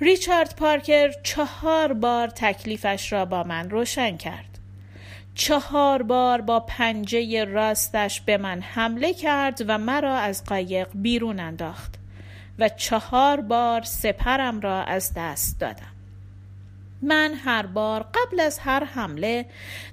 ریچارد 0.00 0.56
پارکر 0.56 1.12
چهار 1.22 1.92
بار 1.92 2.28
تکلیفش 2.28 3.12
را 3.12 3.24
با 3.24 3.42
من 3.42 3.70
روشن 3.70 4.16
کرد. 4.16 4.58
چهار 5.34 6.02
بار 6.02 6.40
با 6.40 6.60
پنجه 6.60 7.44
راستش 7.44 8.20
به 8.20 8.36
من 8.36 8.60
حمله 8.60 9.14
کرد 9.14 9.64
و 9.68 9.78
مرا 9.78 10.14
از 10.14 10.44
قایق 10.44 10.88
بیرون 10.94 11.40
انداخت 11.40 11.94
و 12.58 12.68
چهار 12.68 13.40
بار 13.40 13.82
سپرم 13.82 14.60
را 14.60 14.82
از 14.82 15.12
دست 15.16 15.60
دادم. 15.60 15.92
من 17.02 17.34
هر 17.44 17.66
بار 17.66 18.02
قبل 18.02 18.40
از 18.40 18.58
هر 18.58 18.84
حمله 18.84 19.46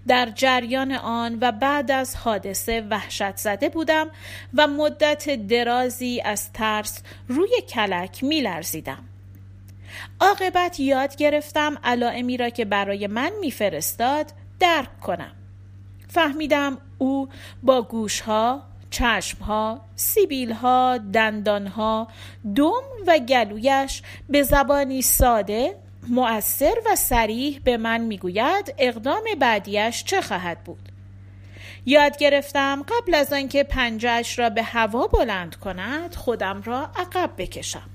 در 0.07 0.29
جریان 0.35 0.91
آن 0.91 1.37
و 1.41 1.51
بعد 1.51 1.91
از 1.91 2.15
حادثه 2.15 2.81
وحشت 2.81 3.37
زده 3.37 3.69
بودم 3.69 4.09
و 4.53 4.67
مدت 4.67 5.47
درازی 5.47 6.21
از 6.25 6.53
ترس 6.53 7.01
روی 7.27 7.61
کلک 7.69 8.23
می 8.23 8.41
لرزیدم. 8.41 9.03
عاقبت 10.19 10.79
یاد 10.79 11.15
گرفتم 11.15 11.77
علائمی 11.83 12.37
را 12.37 12.49
که 12.49 12.65
برای 12.65 13.07
من 13.07 13.31
میفرستاد 13.41 14.31
درک 14.59 14.99
کنم 14.99 15.31
فهمیدم 16.07 16.77
او 16.97 17.29
با 17.63 17.81
گوشها، 17.81 18.63
چشمها، 18.89 19.81
سیبیلها، 19.95 20.97
دندانها، 20.97 22.07
دم 22.55 22.83
و 23.07 23.19
گلویش 23.19 24.01
به 24.29 24.43
زبانی 24.43 25.01
ساده، 25.01 25.75
مؤثر 26.09 26.75
و 26.85 26.95
سریح 26.95 27.59
به 27.63 27.77
من 27.77 28.01
می‌گوید 28.01 28.73
اقدام 28.77 29.23
بعدیش 29.39 30.03
چه 30.03 30.21
خواهد 30.21 30.63
بود. 30.63 30.89
یاد 31.85 32.17
گرفتم 32.17 32.83
قبل 32.83 33.15
از 33.15 33.33
آنکه 33.33 33.63
پنجهش 33.63 34.39
را 34.39 34.49
به 34.49 34.63
هوا 34.63 35.07
بلند 35.07 35.55
کند 35.55 36.15
خودم 36.15 36.61
را 36.65 36.89
عقب 36.95 37.29
بکشم. 37.37 37.89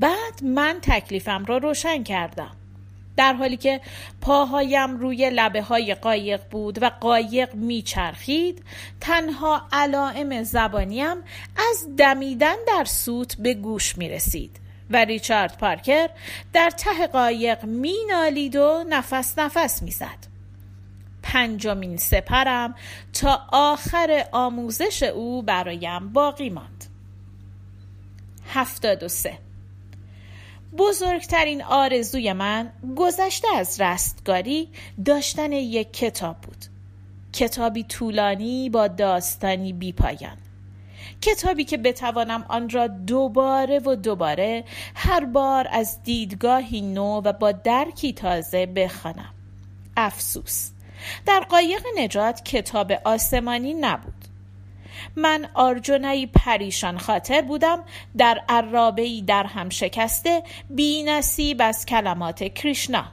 بعد 0.00 0.44
من 0.44 0.78
تکلیفم 0.82 1.44
را 1.44 1.58
روشن 1.58 2.02
کردم. 2.02 2.50
در 3.16 3.32
حالی 3.32 3.56
که 3.56 3.80
پاهایم 4.20 4.96
روی 4.96 5.30
لبه 5.30 5.62
های 5.62 5.94
قایق 5.94 6.40
بود 6.50 6.82
و 6.82 6.90
قایق 7.00 7.54
میچرخید 7.54 8.64
تنها 9.00 9.62
علائم 9.72 10.42
زبانیم 10.42 11.16
از 11.70 11.96
دمیدن 11.96 12.54
در 12.66 12.84
سوت 12.84 13.36
به 13.36 13.54
گوش 13.54 13.98
می 13.98 14.08
رسید 14.08 14.60
و 14.90 15.04
ریچارد 15.04 15.58
پارکر 15.58 16.10
در 16.52 16.70
ته 16.70 17.06
قایق 17.06 17.64
می 17.64 17.96
نالید 18.08 18.56
و 18.56 18.84
نفس 18.88 19.38
نفس 19.38 19.82
می 19.82 19.90
زد. 19.90 20.28
پنجمین 21.22 21.96
سپرم 21.96 22.74
تا 23.12 23.46
آخر 23.52 24.24
آموزش 24.32 25.02
او 25.02 25.42
برایم 25.42 26.12
باقی 26.12 26.50
ماند. 26.50 26.84
هفتاد 28.48 29.02
و 29.02 29.08
سه 29.08 29.38
بزرگترین 30.76 31.62
آرزوی 31.62 32.32
من 32.32 32.72
گذشته 32.96 33.48
از 33.56 33.80
رستگاری 33.80 34.68
داشتن 35.04 35.52
یک 35.52 35.92
کتاب 35.92 36.36
بود. 36.36 36.64
کتابی 37.32 37.84
طولانی 37.84 38.70
با 38.70 38.88
داستانی 38.88 39.72
بی 39.72 39.92
پایان 39.92 40.36
کتابی 41.20 41.64
که 41.64 41.76
بتوانم 41.76 42.44
آن 42.48 42.70
را 42.70 42.86
دوباره 42.86 43.78
و 43.78 43.94
دوباره 43.94 44.64
هر 44.94 45.24
بار 45.24 45.68
از 45.70 46.02
دیدگاهی 46.02 46.80
نو 46.80 47.20
و 47.24 47.32
با 47.32 47.52
درکی 47.52 48.12
تازه 48.12 48.66
بخوانم. 48.66 49.34
افسوس. 49.96 50.70
در 51.26 51.40
قایق 51.40 51.82
نجات 51.98 52.44
کتاب 52.44 52.92
آسمانی 53.04 53.74
نبود. 53.74 54.17
من 55.16 55.48
آرجونایی 55.54 56.26
پریشان 56.26 56.98
خاطر 56.98 57.42
بودم 57.42 57.84
در 58.16 58.40
عرابه 58.48 59.22
در 59.26 59.44
هم 59.44 59.68
شکسته 59.68 60.42
بی 60.70 61.02
نصیب 61.02 61.56
از 61.60 61.86
کلمات 61.86 62.54
کریشنا. 62.54 63.04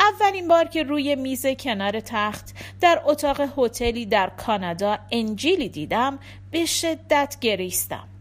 اولین 0.00 0.48
بار 0.48 0.64
که 0.64 0.82
روی 0.82 1.16
میز 1.16 1.46
کنار 1.46 2.00
تخت 2.00 2.54
در 2.80 3.02
اتاق 3.04 3.40
هتلی 3.58 4.06
در 4.06 4.30
کانادا 4.30 4.98
انجیلی 5.10 5.68
دیدم 5.68 6.18
به 6.50 6.66
شدت 6.66 7.36
گریستم. 7.40 8.13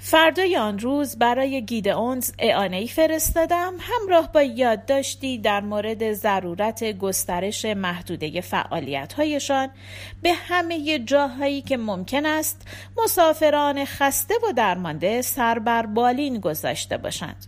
فردای 0.00 0.56
آن 0.56 0.78
روز 0.78 1.16
برای 1.16 1.64
گیدئونز 1.64 2.32
اعانه 2.38 2.86
فرستادم. 2.86 3.74
همراه 3.80 4.32
با 4.32 4.42
یادداشتی 4.42 5.38
در 5.38 5.60
مورد 5.60 6.12
ضرورت 6.12 6.84
گسترش 6.98 7.64
محدوده 7.64 8.40
فعالیتهایشان 8.40 9.70
به 10.22 10.32
همه 10.32 10.98
جاهایی 10.98 11.62
که 11.62 11.76
ممکن 11.76 12.26
است 12.26 12.68
مسافران 13.04 13.84
خسته 13.84 14.34
و 14.48 14.52
درمانده 14.52 15.22
سر 15.22 15.58
بر 15.58 15.86
بالین 15.86 16.40
گذاشته 16.40 16.96
باشند. 16.96 17.46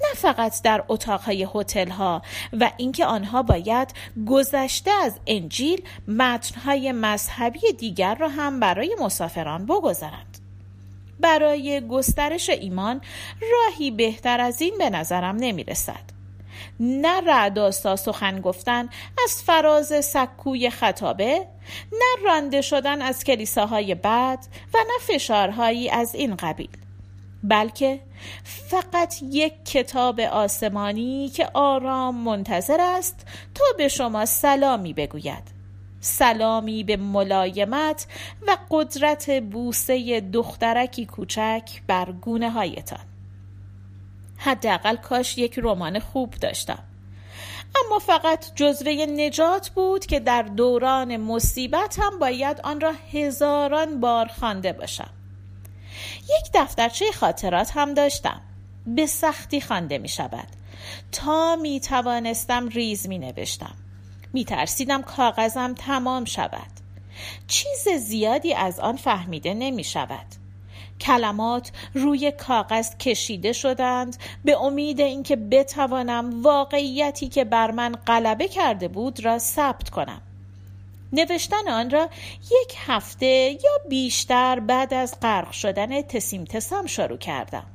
نه 0.00 0.14
فقط 0.14 0.62
در 0.62 0.84
اتاقهای 0.88 1.48
هتل 1.54 1.88
ها 1.88 2.22
و 2.60 2.70
اینکه 2.76 3.06
آنها 3.06 3.42
باید 3.42 3.92
گذشته 4.26 4.90
از 4.90 5.20
انجیل 5.26 5.82
متنهای 6.08 6.92
مذهبی 6.92 7.72
دیگر 7.78 8.14
را 8.14 8.28
هم 8.28 8.60
برای 8.60 8.96
مسافران 9.00 9.66
بگذارند. 9.66 10.47
برای 11.20 11.82
گسترش 11.88 12.50
ایمان 12.50 13.00
راهی 13.52 13.90
بهتر 13.90 14.40
از 14.40 14.60
این 14.60 14.78
به 14.78 14.90
نظرم 14.90 15.36
نمی 15.36 15.64
رسد. 15.64 16.18
نه 16.80 17.20
رعداستا 17.20 17.96
سخن 17.96 18.40
گفتن 18.40 18.88
از 19.24 19.42
فراز 19.42 20.04
سکوی 20.04 20.70
خطابه 20.70 21.46
نه 21.92 22.24
رانده 22.24 22.60
شدن 22.60 23.02
از 23.02 23.24
کلیساهای 23.24 23.94
بد 23.94 24.38
و 24.74 24.78
نه 24.78 25.14
فشارهایی 25.14 25.90
از 25.90 26.14
این 26.14 26.36
قبیل 26.36 26.70
بلکه 27.42 28.00
فقط 28.44 29.14
یک 29.22 29.64
کتاب 29.64 30.20
آسمانی 30.20 31.28
که 31.28 31.48
آرام 31.54 32.14
منتظر 32.14 32.80
است 32.80 33.26
تا 33.54 33.64
به 33.78 33.88
شما 33.88 34.26
سلامی 34.26 34.92
بگوید 34.92 35.57
سلامی 36.00 36.84
به 36.84 36.96
ملایمت 36.96 38.06
و 38.46 38.56
قدرت 38.70 39.30
بوسه 39.30 40.20
دخترکی 40.20 41.06
کوچک 41.06 41.82
بر 41.86 42.12
گونه 42.12 42.50
هایتان 42.50 43.04
حداقل 44.36 44.96
کاش 44.96 45.38
یک 45.38 45.58
رمان 45.62 45.98
خوب 45.98 46.30
داشتم. 46.30 46.84
اما 47.86 47.98
فقط 47.98 48.54
جزوه 48.54 48.92
نجات 48.92 49.68
بود 49.68 50.06
که 50.06 50.20
در 50.20 50.42
دوران 50.42 51.16
مصیبت 51.16 51.98
هم 52.02 52.18
باید 52.18 52.60
آن 52.60 52.80
را 52.80 52.92
هزاران 53.12 54.00
بار 54.00 54.26
خوانده 54.26 54.72
باشم. 54.72 55.10
یک 56.22 56.50
دفترچه 56.54 57.12
خاطرات 57.12 57.76
هم 57.76 57.94
داشتم. 57.94 58.40
به 58.86 59.06
سختی 59.06 59.60
خوانده 59.60 59.98
می 59.98 60.08
شود 60.08 60.48
تا 61.12 61.56
می 61.56 61.80
توانستم 61.80 62.68
ریز 62.68 63.08
می 63.08 63.18
نوشتم 63.18 63.74
می 64.32 64.44
ترسیدم 64.44 65.02
کاغذم 65.02 65.74
تمام 65.74 66.24
شود. 66.24 66.70
چیز 67.46 67.88
زیادی 67.88 68.54
از 68.54 68.80
آن 68.80 68.96
فهمیده 68.96 69.54
نمی 69.54 69.84
شود. 69.84 70.26
کلمات 71.00 71.72
روی 71.94 72.30
کاغذ 72.30 72.96
کشیده 72.96 73.52
شدند 73.52 74.16
به 74.44 74.62
امید 74.62 75.00
اینکه 75.00 75.36
بتوانم 75.36 76.42
واقعیتی 76.42 77.28
که 77.28 77.44
بر 77.44 77.70
من 77.70 77.92
غلبه 78.06 78.48
کرده 78.48 78.88
بود 78.88 79.24
را 79.24 79.38
ثبت 79.38 79.90
کنم. 79.90 80.22
نوشتن 81.12 81.68
آن 81.68 81.90
را 81.90 82.08
یک 82.42 82.74
هفته 82.86 83.58
یا 83.64 83.88
بیشتر 83.88 84.60
بعد 84.60 84.94
از 84.94 85.20
غرق 85.22 85.50
شدن 85.50 86.02
تسیم 86.02 86.44
تسام 86.44 86.86
شروع 86.86 87.18
کردم. 87.18 87.66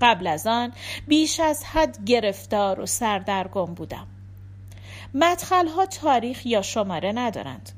قبل 0.00 0.26
از 0.26 0.46
آن 0.46 0.72
بیش 1.08 1.40
از 1.40 1.64
حد 1.64 2.04
گرفتار 2.04 2.80
و 2.80 2.86
سردرگم 2.86 3.74
بودم. 3.74 4.06
ها 5.22 5.86
تاریخ 5.86 6.46
یا 6.46 6.62
شماره 6.62 7.12
ندارند. 7.12 7.72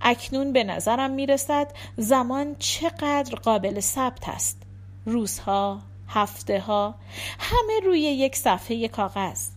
اکنون 0.00 0.52
به 0.52 0.64
نظرم 0.64 1.10
می 1.10 1.26
رسد 1.26 1.72
زمان 1.96 2.56
چقدر 2.58 3.34
قابل 3.34 3.80
ثبت 3.80 4.28
است. 4.28 4.62
روزها 5.06 5.80
هفته 6.08 6.60
ها 6.60 6.94
همه 7.38 7.80
روی 7.84 8.00
یک 8.00 8.36
صفحه 8.36 8.88
کاغذ. 8.88 9.48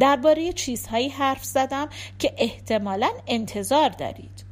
درباره 0.00 0.52
چیزهایی 0.52 1.08
حرف 1.08 1.44
زدم 1.44 1.88
که 2.18 2.34
احتمالا 2.38 3.10
انتظار 3.26 3.88
دارید. 3.88 4.44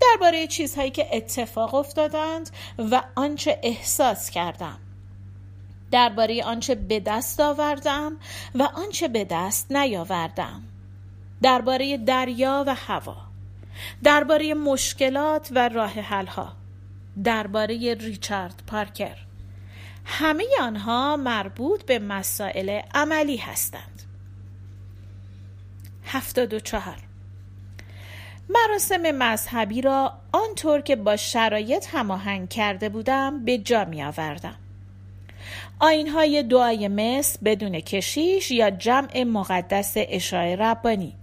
درباره 0.00 0.46
چیزهایی 0.46 0.90
که 0.90 1.16
اتفاق 1.16 1.74
افتادند 1.74 2.50
و 2.78 3.02
آنچه 3.14 3.58
احساس 3.62 4.30
کردم. 4.30 4.78
درباره 5.90 6.44
آنچه 6.44 6.74
به 6.74 7.00
دست 7.00 7.40
آوردم 7.40 8.16
و 8.54 8.62
آنچه 8.62 9.08
به 9.08 9.24
دست 9.24 9.72
نیاوردم. 9.72 10.62
درباره 11.42 11.96
دریا 11.96 12.64
و 12.66 12.74
هوا 12.74 13.16
درباره 14.02 14.54
مشکلات 14.54 15.48
و 15.54 15.68
راه 15.68 15.90
حلها 15.90 16.52
درباره 17.24 17.94
ریچارد 17.94 18.62
پارکر. 18.66 19.16
همه 20.04 20.44
آنها 20.60 21.16
مربوط 21.16 21.84
به 21.84 21.98
مسائل 21.98 22.80
عملی 22.94 23.36
هستند. 23.36 24.02
هفتاد 26.04 26.54
و 26.54 26.60
چهار. 26.60 26.98
مراسم 28.48 29.10
مذهبی 29.10 29.80
را 29.80 30.12
آنطور 30.32 30.80
که 30.80 30.96
با 30.96 31.16
شرایط 31.16 31.86
هماهنگ 31.92 32.48
کرده 32.48 32.88
بودم 32.88 33.44
به 33.44 33.58
جا 33.58 33.84
می 33.84 34.02
آوردم 34.02 34.56
آینهای 35.80 36.42
دعای 36.42 36.88
مصر 36.88 37.38
بدون 37.44 37.80
کشیش 37.80 38.50
یا 38.50 38.70
جمع 38.70 39.22
مقدس 39.22 39.92
اشای 39.96 40.56
ربانی 40.56 41.16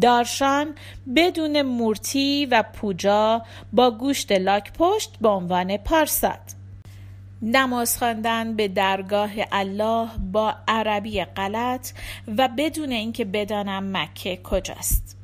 دارشان 0.00 0.74
بدون 1.16 1.62
مورتی 1.62 2.46
و 2.50 2.62
پوجا 2.62 3.42
با 3.72 3.90
گوشت 3.90 4.32
لاک 4.32 4.72
پشت 4.72 5.16
به 5.20 5.28
عنوان 5.28 5.76
پارساد. 5.76 6.58
نماز 7.42 7.98
خواندن 7.98 8.56
به 8.56 8.68
درگاه 8.68 9.30
الله 9.52 10.08
با 10.32 10.54
عربی 10.68 11.24
غلط 11.24 11.90
و 12.36 12.48
بدون 12.58 12.92
اینکه 12.92 13.24
بدانم 13.24 13.96
مکه 13.96 14.40
کجاست. 14.44 15.16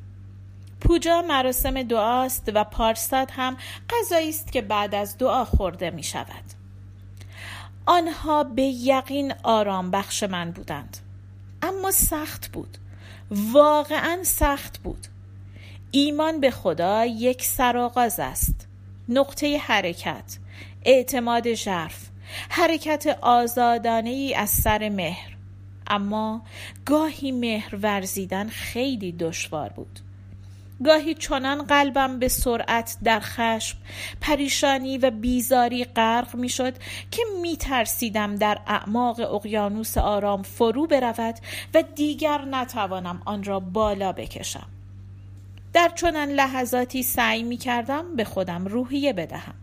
پوجا 0.81 1.21
مراسم 1.21 1.83
دعاست 1.83 2.51
و 2.53 2.63
پارساد 2.63 3.31
هم 3.31 3.57
غذایی 3.89 4.29
است 4.29 4.51
که 4.51 4.61
بعد 4.61 4.95
از 4.95 5.17
دعا 5.17 5.45
خورده 5.45 5.89
می 5.89 6.03
شود. 6.03 6.43
آنها 7.85 8.43
به 8.43 8.61
یقین 8.61 9.33
آرام 9.43 9.91
بخش 9.91 10.23
من 10.23 10.51
بودند. 10.51 10.97
اما 11.61 11.91
سخت 11.91 12.47
بود. 12.47 12.77
واقعا 13.31 14.19
سخت 14.23 14.77
بود. 14.77 15.07
ایمان 15.91 16.39
به 16.39 16.51
خدا 16.51 17.05
یک 17.05 17.43
سرآغاز 17.43 18.19
است. 18.19 18.67
نقطه 19.09 19.57
حرکت 19.57 20.37
اعتماد 20.85 21.53
ژرف 21.53 22.09
حرکت 22.49 23.17
آزادانه 23.21 24.09
ای 24.09 24.35
از 24.35 24.49
سر 24.49 24.89
مهر. 24.89 25.37
اما 25.87 26.41
گاهی 26.85 27.31
مهر 27.31 27.75
ورزیدن 27.75 28.47
خیلی 28.47 29.11
دشوار 29.11 29.69
بود. 29.69 29.99
گاهی 30.83 31.13
چنان 31.13 31.61
قلبم 31.61 32.19
به 32.19 32.27
سرعت 32.27 32.97
در 33.03 33.19
خشم 33.19 33.77
پریشانی 34.21 34.97
و 34.97 35.11
بیزاری 35.11 35.83
غرق 35.83 36.35
می‌شد 36.35 36.73
که 37.11 37.21
می 37.41 37.57
ترسیدم 37.57 38.35
در 38.35 38.59
اعماق 38.67 39.19
اقیانوس 39.19 39.97
آرام 39.97 40.43
فرو 40.43 40.87
برود 40.87 41.35
و 41.73 41.83
دیگر 41.95 42.45
نتوانم 42.45 43.21
آن 43.25 43.43
را 43.43 43.59
بالا 43.59 44.11
بکشم. 44.11 44.67
در 45.73 45.89
چنان 45.89 46.29
لحظاتی 46.29 47.03
سعی 47.03 47.43
می 47.43 47.57
کردم 47.57 48.15
به 48.15 48.23
خودم 48.23 48.65
روحیه 48.65 49.13
بدهم. 49.13 49.53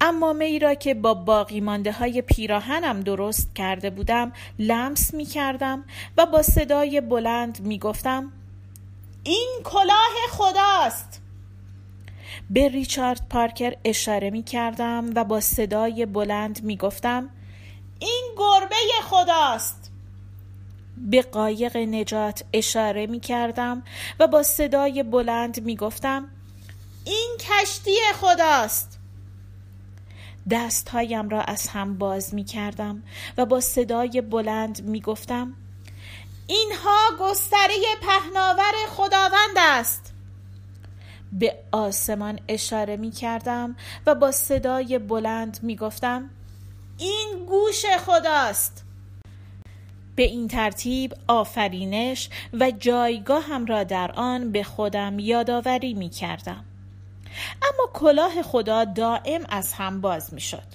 اما 0.00 0.32
می 0.32 0.58
را 0.58 0.74
که 0.74 0.94
با 0.94 1.14
باقی 1.14 1.60
مانده 1.60 1.92
های 1.92 2.22
پیراهنم 2.22 3.00
درست 3.00 3.54
کرده 3.54 3.90
بودم 3.90 4.32
لمس 4.58 5.14
می 5.14 5.24
کردم 5.24 5.84
و 6.16 6.26
با 6.26 6.42
صدای 6.42 7.00
بلند 7.00 7.60
می 7.60 7.78
گفتم 7.78 8.32
این 9.28 9.48
کلاه 9.64 10.14
خداست. 10.30 11.20
به 12.50 12.68
ریچارد 12.68 13.28
پارکر 13.30 13.76
اشاره 13.84 14.30
می 14.30 14.42
کردم 14.42 15.10
و 15.14 15.24
با 15.24 15.40
صدای 15.40 16.06
بلند 16.06 16.62
می 16.62 16.76
گفتم 16.76 17.30
این 17.98 18.24
گربه 18.36 18.76
خداست. 19.02 19.90
به 20.96 21.22
قایق 21.22 21.76
نجات 21.76 22.44
اشاره 22.52 23.06
می 23.06 23.20
کردم 23.20 23.82
و 24.20 24.26
با 24.26 24.42
صدای 24.42 25.02
بلند 25.02 25.62
می 25.62 25.76
گفتم 25.76 26.28
این 27.04 27.30
کشتی 27.38 27.96
خداست. 28.20 28.98
دستهایم 30.50 31.28
را 31.28 31.40
از 31.40 31.68
هم 31.68 31.98
باز 31.98 32.34
می 32.34 32.44
کردم 32.44 33.02
و 33.38 33.46
با 33.46 33.60
صدای 33.60 34.20
بلند 34.20 34.82
می 34.82 35.00
گفتم 35.00 35.54
اینها 36.50 37.10
گستره 37.20 37.96
پهناور 38.02 38.72
خداوند 38.88 39.56
است. 39.56 40.12
به 41.32 41.56
آسمان 41.72 42.40
اشاره 42.48 42.96
می 42.96 43.10
کردم 43.10 43.76
و 44.06 44.14
با 44.14 44.32
صدای 44.32 44.98
بلند 44.98 45.58
می 45.62 45.76
گفتم 45.76 46.30
این 46.98 47.46
گوش 47.46 47.86
خداست. 47.86 48.84
به 50.16 50.22
این 50.22 50.48
ترتیب 50.48 51.14
آفرینش 51.28 52.30
و 52.52 52.70
جایگاهم 52.70 53.66
را 53.66 53.84
در 53.84 54.12
آن 54.12 54.52
به 54.52 54.62
خودم 54.62 55.18
یادآوری 55.18 55.94
می 55.94 56.08
کردم. 56.08 56.64
اما 57.62 57.90
کلاه 57.94 58.42
خدا 58.42 58.84
دائم 58.84 59.46
از 59.48 59.72
هم 59.72 60.00
باز 60.00 60.34
می 60.34 60.40
شد. 60.40 60.68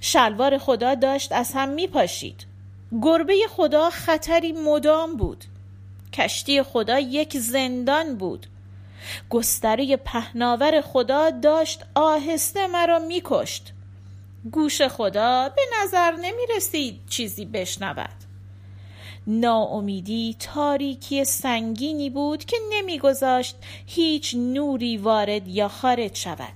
شلوار 0.00 0.58
خدا 0.58 0.94
داشت 0.94 1.32
از 1.32 1.52
هم 1.54 1.68
می 1.68 1.86
پاشید. 1.86 2.53
گربه 3.02 3.34
خدا 3.50 3.90
خطری 3.90 4.52
مدام 4.52 5.16
بود. 5.16 5.44
کشتی 6.12 6.62
خدا 6.62 6.98
یک 6.98 7.38
زندان 7.38 8.16
بود. 8.16 8.46
گستره 9.30 9.96
پهناور 9.96 10.80
خدا 10.80 11.30
داشت 11.30 11.82
آهسته 11.94 12.66
مرا 12.66 12.98
میکشت. 12.98 13.72
گوش 14.52 14.82
خدا 14.82 15.48
به 15.48 15.62
نظر 15.82 16.10
نمی 16.10 16.42
رسید 16.56 17.00
چیزی 17.08 17.44
بشنود. 17.44 18.24
ناامیدی 19.26 20.36
تاریکی 20.38 21.24
سنگینی 21.24 22.10
بود 22.10 22.44
که 22.44 22.56
نمیگذاشت 22.72 23.56
هیچ 23.86 24.34
نوری 24.34 24.96
وارد 24.96 25.48
یا 25.48 25.68
خارج 25.68 26.16
شود. 26.16 26.54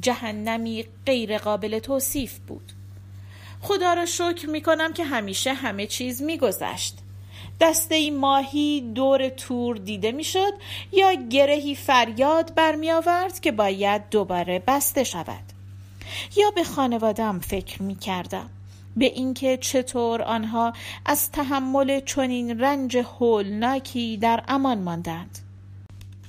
جهنمی 0.00 0.84
غیر 1.06 1.38
قابل 1.38 1.78
توصیف 1.78 2.38
بود. 2.38 2.72
خدا 3.66 3.94
را 3.94 4.06
شکر 4.06 4.46
می 4.48 4.60
کنم 4.60 4.92
که 4.92 5.04
همیشه 5.04 5.52
همه 5.54 5.86
چیز 5.86 6.22
می 6.22 6.38
گذشت. 6.38 6.98
دسته 7.60 8.10
ماهی 8.10 8.80
دور 8.80 9.28
تور 9.28 9.76
دیده 9.76 10.12
می‌شد 10.12 10.52
یا 10.92 11.12
گرهی 11.12 11.74
فریاد 11.74 12.54
برمی 12.54 12.90
آورد 12.90 13.40
که 13.40 13.52
باید 13.52 14.02
دوباره 14.10 14.62
بسته 14.66 15.04
شود. 15.04 15.52
یا 16.36 16.50
به 16.50 16.64
خانوادم 16.64 17.38
فکر 17.38 17.82
می 17.82 17.94
کردم 17.94 18.50
به 18.96 19.04
اینکه 19.04 19.56
چطور 19.56 20.22
آنها 20.22 20.72
از 21.06 21.30
تحمل 21.30 22.00
چنین 22.00 22.60
رنج 22.60 22.96
هولناکی 22.96 24.16
در 24.16 24.42
امان 24.48 24.78
ماندند. 24.78 25.38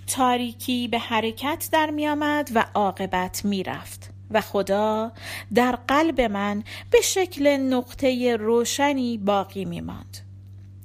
تاریکی 0.08 0.88
به 0.88 1.00
حرکت 1.00 1.70
در 1.72 1.90
می 1.90 2.08
آمد 2.08 2.50
و 2.56 2.66
عاقبت 2.76 3.46
می 3.46 3.64
رفت 3.64 4.17
و 4.32 4.42
خدا 4.42 5.12
در 5.54 5.72
قلب 5.88 6.22
من 6.22 6.64
به 6.92 7.02
شکل 7.02 7.58
نقطه 7.58 8.36
روشنی 8.36 9.18
باقی 9.18 9.66
می 9.66 9.82
ماند. 9.82 10.18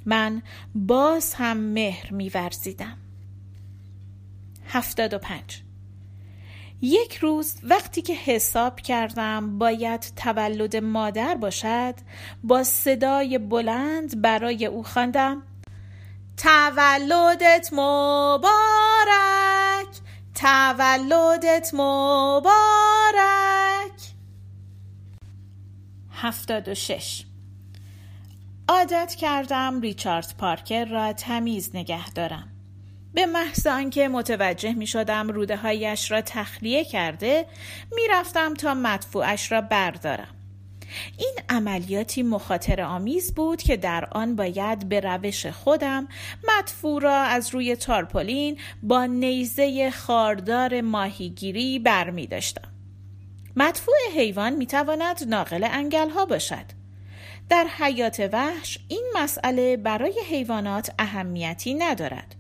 من 0.07 0.43
باز 0.75 1.35
هم 1.35 1.57
مهر 1.57 2.13
می 2.13 2.29
ورزیدم. 2.29 2.97
هفتاد 4.69 5.15
و 5.15 5.19
پنج 5.19 5.63
یک 6.83 7.17
روز 7.17 7.55
وقتی 7.63 8.03
که 8.03 8.15
حساب 8.15 8.81
کردم 8.81 9.59
باید 9.59 10.13
تولد 10.17 10.77
مادر 10.77 11.35
باشد 11.35 11.95
با 12.45 12.65
صدای 12.65 13.39
بلند 13.39 14.23
برای 14.23 14.67
او 14.67 14.83
خواندم 14.83 15.43
تولدت 16.37 17.69
مبارک 17.73 19.52
تولدت 20.43 21.71
مبارک. 21.75 22.53
هفتاد 26.13 26.69
و 26.69 26.75
شش. 26.75 27.25
عادت 28.69 29.15
کردم 29.15 29.81
ریچارد 29.81 30.35
پارکر 30.39 30.85
را 30.85 31.13
تمیز 31.13 31.71
نگه 31.77 32.11
دارم. 32.11 32.49
به 33.15 33.27
محض 33.27 33.67
آنکه 33.67 34.09
متوجه 34.09 34.73
می 34.73 34.87
شدم 34.87 35.29
روده 35.29 35.57
هایش 35.57 36.11
را 36.11 36.21
تخلیه 36.21 36.85
کرده 36.85 37.47
می 37.93 38.03
رفتم 38.11 38.55
تا 38.55 38.75
مدفوعش 38.75 39.53
را 39.53 39.61
بردارم. 39.61 40.42
این 41.19 41.35
عملیاتی 41.49 42.23
مخاطر 42.23 42.83
آمیز 42.83 43.35
بود 43.35 43.63
که 43.63 43.77
در 43.77 44.05
آن 44.05 44.37
باید 44.37 44.89
به 44.89 45.01
روش 45.01 45.47
خودم 45.47 46.09
مدفوع 46.49 47.03
را 47.03 47.17
از 47.17 47.55
روی 47.55 47.77
تارپولین 47.77 48.59
با 48.83 49.07
نیزه 49.07 49.91
خاردار 49.91 50.81
ماهیگیری 50.81 51.79
بر 51.79 52.11
می 52.11 52.27
داشتم. 52.27 52.69
مدفوع 53.57 53.95
حیوان 54.17 54.53
می 54.53 54.67
تواند 54.67 55.25
ناقل 55.29 55.69
انگل 55.71 56.11
ها 56.11 56.27
باشد. 56.27 56.65
در 57.49 57.67
حیات 57.79 58.29
وحش 58.33 58.79
این 58.89 59.05
مسئله 59.15 59.77
برای 59.77 60.15
حیوانات 60.29 60.91
اهمیتی 60.99 61.75
ندارد. 61.75 62.35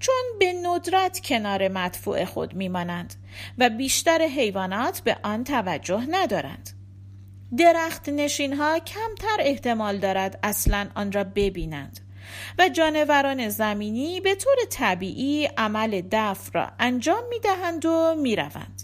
چون 0.00 0.24
به 0.38 0.52
ندرت 0.52 1.20
کنار 1.20 1.68
مدفوع 1.68 2.24
خود 2.24 2.54
میمانند 2.54 3.14
و 3.58 3.70
بیشتر 3.70 4.22
حیوانات 4.22 5.00
به 5.00 5.16
آن 5.22 5.44
توجه 5.44 6.06
ندارند. 6.10 6.75
درخت 7.58 8.08
نشین 8.08 8.52
ها 8.52 8.78
کمتر 8.78 9.36
احتمال 9.38 9.98
دارد 9.98 10.38
اصلا 10.42 10.88
آن 10.94 11.12
را 11.12 11.24
ببینند 11.24 12.00
و 12.58 12.68
جانوران 12.68 13.48
زمینی 13.48 14.20
به 14.20 14.34
طور 14.34 14.56
طبیعی 14.70 15.46
عمل 15.56 16.02
دفع 16.12 16.50
را 16.52 16.68
انجام 16.78 17.22
می 17.30 17.40
دهند 17.40 17.86
و 17.86 18.14
می 18.22 18.36
روند. 18.36 18.82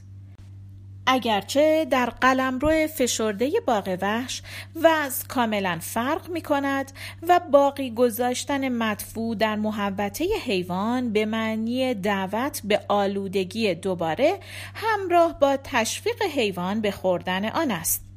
اگرچه 1.07 1.87
در 1.91 2.07
قلمرو 2.07 2.87
فشرده 2.87 3.51
باغ 3.67 3.99
وحش 4.03 4.43
وضع 4.77 5.27
کاملا 5.27 5.79
فرق 5.81 6.31
می 6.31 6.41
کند 6.41 6.93
و 7.29 7.41
باقی 7.53 7.91
گذاشتن 7.91 8.69
مدفوع 8.69 9.37
در 9.37 9.57
محوطه 9.57 10.25
حیوان 10.45 11.13
به 11.13 11.25
معنی 11.25 11.95
دعوت 11.95 12.61
به 12.65 12.81
آلودگی 12.89 13.75
دوباره 13.75 14.39
همراه 14.75 15.39
با 15.39 15.59
تشویق 15.65 16.23
حیوان 16.23 16.81
به 16.81 16.91
خوردن 16.91 17.49
آن 17.49 17.71
است. 17.71 18.12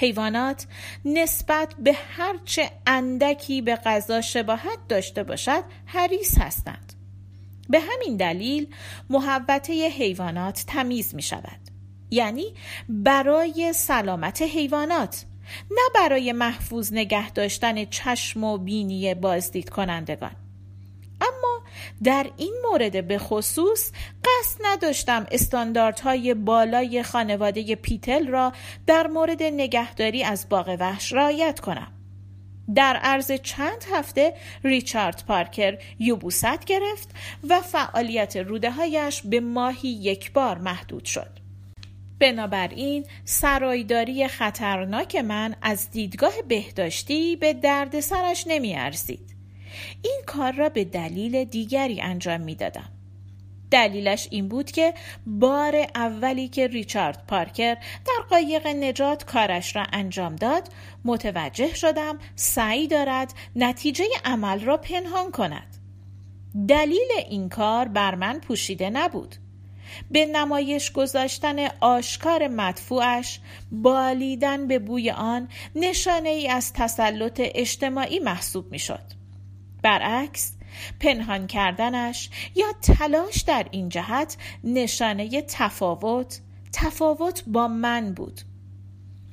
حیوانات 0.00 0.66
نسبت 1.04 1.74
به 1.78 1.92
هرچه 2.16 2.70
اندکی 2.86 3.62
به 3.62 3.76
غذا 3.76 4.20
شباهت 4.20 4.78
داشته 4.88 5.22
باشد 5.22 5.64
حریص 5.86 6.38
هستند. 6.38 6.92
به 7.68 7.80
همین 7.80 8.16
دلیل 8.16 8.74
محوطه 9.10 9.88
حیوانات 9.88 10.64
تمیز 10.66 11.14
می 11.14 11.22
شود. 11.22 11.60
یعنی 12.10 12.54
برای 12.88 13.72
سلامت 13.72 14.42
حیوانات 14.42 15.24
نه 15.70 15.82
برای 15.94 16.32
محفوظ 16.32 16.92
نگه 16.92 17.30
داشتن 17.30 17.84
چشم 17.84 18.44
و 18.44 18.58
بینی 18.58 19.14
بازدید 19.14 19.68
کنندگان 19.68 20.36
اما 21.20 21.49
در 22.04 22.26
این 22.36 22.54
مورد 22.70 23.08
به 23.08 23.18
خصوص 23.18 23.92
قصد 24.24 24.60
نداشتم 24.64 25.26
استانداردهای 25.30 26.34
بالای 26.34 27.02
خانواده 27.02 27.74
پیتل 27.74 28.26
را 28.26 28.52
در 28.86 29.06
مورد 29.06 29.42
نگهداری 29.42 30.24
از 30.24 30.48
باغ 30.48 30.76
وحش 30.80 31.12
رعایت 31.12 31.60
کنم 31.60 31.92
در 32.74 32.96
عرض 32.96 33.32
چند 33.32 33.84
هفته 33.92 34.34
ریچارد 34.64 35.24
پارکر 35.28 35.78
یوبوست 35.98 36.64
گرفت 36.64 37.08
و 37.48 37.60
فعالیت 37.60 38.36
روده 38.36 38.70
هایش 38.70 39.22
به 39.22 39.40
ماهی 39.40 39.88
یک 39.88 40.32
بار 40.32 40.58
محدود 40.58 41.04
شد. 41.04 41.40
بنابراین 42.18 43.06
سرایداری 43.24 44.28
خطرناک 44.28 45.16
من 45.16 45.54
از 45.62 45.90
دیدگاه 45.90 46.32
بهداشتی 46.48 47.36
به 47.36 47.52
درد 47.52 48.00
سرش 48.00 48.44
نمی 48.46 48.76
ارزید. 48.76 49.39
این 50.02 50.20
کار 50.26 50.52
را 50.52 50.68
به 50.68 50.84
دلیل 50.84 51.44
دیگری 51.44 52.00
انجام 52.00 52.40
می 52.40 52.54
دادم. 52.54 52.90
دلیلش 53.70 54.28
این 54.30 54.48
بود 54.48 54.70
که 54.70 54.94
بار 55.26 55.86
اولی 55.94 56.48
که 56.48 56.66
ریچارد 56.66 57.24
پارکر 57.28 57.74
در 57.74 58.24
قایق 58.30 58.66
نجات 58.66 59.24
کارش 59.24 59.76
را 59.76 59.86
انجام 59.92 60.36
داد 60.36 60.68
متوجه 61.04 61.74
شدم 61.74 62.18
سعی 62.36 62.88
دارد 62.88 63.34
نتیجه 63.56 64.04
عمل 64.24 64.60
را 64.60 64.76
پنهان 64.76 65.30
کند. 65.30 65.76
دلیل 66.68 67.08
این 67.28 67.48
کار 67.48 67.88
بر 67.88 68.14
من 68.14 68.40
پوشیده 68.40 68.90
نبود. 68.90 69.36
به 70.10 70.26
نمایش 70.26 70.92
گذاشتن 70.92 71.66
آشکار 71.80 72.48
مدفوعش 72.48 73.40
بالیدن 73.72 74.66
به 74.66 74.78
بوی 74.78 75.10
آن 75.10 75.48
نشانه 75.74 76.28
ای 76.28 76.48
از 76.48 76.72
تسلط 76.72 77.40
اجتماعی 77.44 78.18
محسوب 78.18 78.72
می 78.72 78.78
شد 78.78 79.19
برعکس 79.82 80.52
پنهان 81.00 81.46
کردنش 81.46 82.30
یا 82.54 82.66
تلاش 82.82 83.42
در 83.42 83.66
این 83.70 83.88
جهت 83.88 84.36
نشانه 84.64 85.42
تفاوت 85.42 86.40
تفاوت 86.72 87.44
با 87.46 87.68
من 87.68 88.12
بود. 88.12 88.40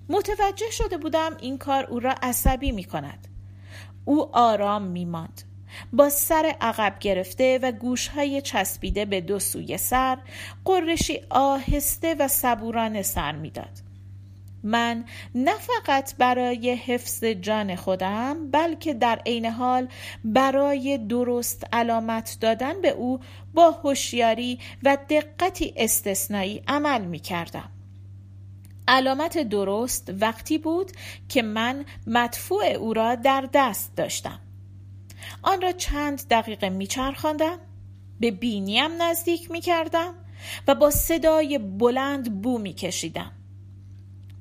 متوجه 0.10 0.72
شده 0.72 0.98
بودم 0.98 1.38
این 1.42 1.58
کار 1.58 1.84
او 1.84 2.00
را 2.00 2.16
عصبی 2.22 2.72
می 2.72 2.84
کند. 2.84 3.28
او 4.06 4.36
آرام 4.36 4.82
می 4.82 5.06
ماند. 5.06 5.44
با 5.94 6.10
سر 6.10 6.56
عقب 6.62 7.00
گرفته 7.00 7.60
و 7.64 7.72
گوشهای 7.72 8.42
چسبیده 8.42 9.06
به 9.06 9.22
دو 9.22 9.40
سوی 9.40 9.78
سر 9.78 10.18
قرشی 10.66 11.20
آهسته 11.30 12.16
و 12.20 12.28
صبورانه 12.28 13.02
سر 13.02 13.32
می‌داد 13.32 13.87
من 14.64 15.06
نه 15.36 15.54
فقط 15.58 16.16
برای 16.16 16.76
حفظ 16.76 17.24
جان 17.24 17.76
خودم 17.76 18.52
بلکه 18.52 18.94
در 18.94 19.22
عین 19.26 19.46
حال 19.46 19.88
برای 20.24 20.98
درست 20.98 21.64
علامت 21.74 22.38
دادن 22.42 22.82
به 22.82 22.90
او 22.90 23.20
با 23.54 23.72
هوشیاری 23.72 24.60
و 24.84 24.98
دقتی 25.10 25.74
استثنایی 25.78 26.64
عمل 26.68 27.02
می 27.02 27.20
کردم. 27.20 27.70
علامت 28.88 29.38
درست 29.38 30.12
وقتی 30.20 30.58
بود 30.58 30.92
که 31.30 31.42
من 31.42 31.86
مدفوع 32.08 32.66
او 32.66 32.94
را 32.94 33.16
در 33.16 33.50
دست 33.54 33.96
داشتم. 33.96 34.40
آن 35.42 35.62
را 35.62 35.72
چند 35.72 36.28
دقیقه 36.30 36.70
میچرخاندم 36.70 37.60
به 38.20 38.32
بینیم 38.32 39.02
نزدیک 39.02 39.52
می 39.52 39.62
کردم 39.62 40.14
و 40.68 40.76
با 40.76 40.92
صدای 40.92 41.58
بلند 41.58 42.42
بو 42.42 42.58
می 42.58 42.74
کشیدم. 42.74 43.37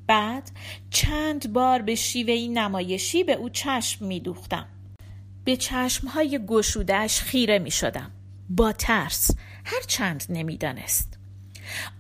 بعد 0.07 0.51
چند 0.91 1.53
بار 1.53 1.83
به 1.83 1.95
شیوهی 1.95 2.49
نمایشی 2.49 3.25
به 3.25 3.33
او 3.33 3.49
چشم 3.49 4.05
می 4.07 4.21
دوختم. 4.21 4.67
به 5.45 5.57
چشمهای 5.57 6.41
گشودش 6.47 7.21
خیره 7.21 7.59
می 7.59 7.71
شدم. 7.71 8.11
با 8.49 8.73
ترس 8.73 9.31
هر 9.65 9.81
چند 9.87 10.25
نمی 10.29 10.57
دانست. 10.57 11.19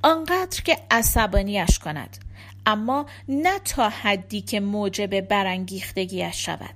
آنقدر 0.03 0.63
که 0.63 0.79
عصبانیش 0.91 1.79
کند 1.79 2.17
اما 2.67 3.07
نه 3.29 3.59
تا 3.59 3.89
حدی 3.89 4.41
که 4.41 4.61
موجب 4.61 5.21
برانگیختگیش 5.21 6.45
شود 6.47 6.75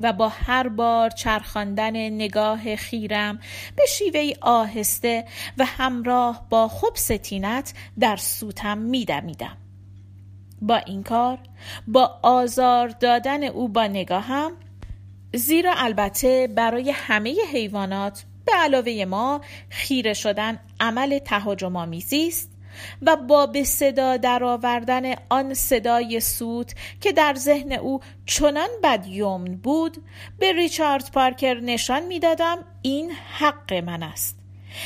و 0.00 0.12
با 0.12 0.28
هر 0.28 0.68
بار 0.68 1.10
چرخاندن 1.10 1.96
نگاه 1.96 2.76
خیرم 2.76 3.38
به 3.76 3.86
شیوهی 3.88 4.36
آهسته 4.40 5.24
و 5.58 5.64
همراه 5.64 6.46
با 6.50 6.68
خوب 6.68 6.96
ستینت 6.96 7.74
در 8.00 8.16
سوتم 8.16 8.78
میدمیدم 8.78 9.56
با 10.62 10.76
این 10.76 11.02
کار 11.02 11.38
با 11.86 12.18
آزار 12.22 12.88
دادن 12.88 13.44
او 13.44 13.68
با 13.68 13.86
نگاهم 13.86 14.52
زیرا 15.34 15.74
البته 15.76 16.48
برای 16.56 16.90
همه 16.90 17.36
حیوانات 17.52 18.24
به 18.44 18.52
علاوه 18.52 19.04
ما 19.08 19.40
خیره 19.70 20.14
شدن 20.14 20.58
عمل 20.80 21.18
تهاجم 21.18 21.76
آمیزی 21.76 22.28
است 22.28 22.50
و 23.02 23.16
با 23.16 23.46
به 23.46 23.64
صدا 23.64 24.16
درآوردن 24.16 25.14
آن 25.30 25.54
صدای 25.54 26.20
سوت 26.20 26.74
که 27.00 27.12
در 27.12 27.34
ذهن 27.34 27.72
او 27.72 28.00
چنان 28.26 28.68
بدیومن 28.82 29.56
بود 29.56 29.96
به 30.38 30.52
ریچارد 30.52 31.10
پارکر 31.10 31.60
نشان 31.60 32.02
می‌دادم 32.06 32.58
این 32.82 33.10
حق 33.38 33.72
من 33.72 34.02
است. 34.02 34.38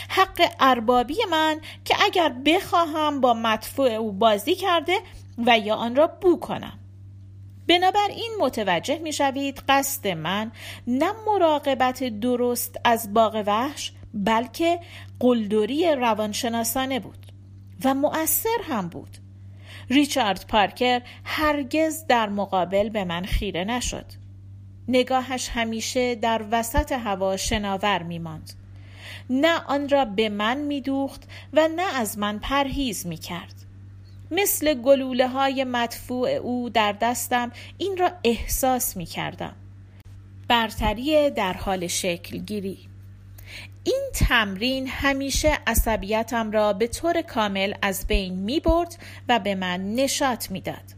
حق 0.09 0.51
اربابی 0.61 1.17
من 1.31 1.61
که 1.85 1.95
اگر 2.05 2.35
بخواهم 2.47 3.21
با 3.21 3.35
مدفوع 3.35 3.91
او 3.91 4.13
بازی 4.13 4.55
کرده 4.55 4.99
و 5.39 5.59
یا 5.59 5.75
آن 5.75 5.97
را 5.97 6.07
بو 6.07 6.37
کنم. 6.37 6.79
بنابراین 7.69 8.31
متوجه 8.41 8.99
می 8.99 9.13
شوید 9.13 9.63
قصد 9.69 10.09
من 10.09 10.53
نه 10.87 11.13
مراقبت 11.27 12.05
درست 12.05 12.77
از 12.85 13.15
باغ 13.15 13.43
وحش 13.47 13.93
بلکه 14.15 14.81
قلدری 15.21 15.95
روانشناسانه 15.95 17.01
بود 17.01 17.27
و 17.85 17.95
مؤثر 17.95 18.59
هم 18.69 18.89
بود. 18.89 19.19
ریچارد 19.91 20.45
پارکر 20.49 21.03
هرگز 21.25 22.07
در 22.07 22.29
مقابل 22.29 22.89
به 22.89 23.05
من 23.05 23.25
خیره 23.25 23.65
نشد. 23.65 24.07
نگاهش 24.89 25.49
همیشه 25.49 26.15
در 26.15 26.45
وسط 26.51 26.93
هوا 26.93 27.37
شناور 27.37 28.03
می 28.03 28.19
ماند. 28.19 28.53
نه 29.31 29.63
آن 29.67 29.89
را 29.89 30.05
به 30.05 30.29
من 30.29 30.59
می 30.59 30.81
دوخت 30.81 31.29
و 31.53 31.69
نه 31.77 31.95
از 31.95 32.19
من 32.19 32.39
پرهیز 32.39 33.07
می 33.07 33.17
کرد 33.17 33.56
مثل 34.31 34.75
گلوله 34.75 35.29
های 35.29 35.65
مدفوع 35.65 36.29
او 36.29 36.71
در 36.71 36.93
دستم 36.93 37.53
این 37.79 37.97
را 37.97 38.13
احساس 38.25 38.97
می 38.97 39.07
کردم 39.07 39.57
برتری 40.49 41.31
در 41.31 41.53
حال 41.53 41.87
شکل 41.87 42.39
گیری 42.39 42.79
این 43.85 44.03
تمرین 44.15 44.89
همیشه 44.89 45.59
عصبیتم 45.67 46.51
را 46.51 46.73
به 46.73 46.87
طور 46.87 47.23
کامل 47.23 47.75
از 47.83 48.07
بین 48.07 48.35
می 48.35 48.61
برد 48.61 48.97
و 49.29 49.39
به 49.39 49.55
من 49.55 49.95
نشات 49.95 50.53
داد. 50.65 50.97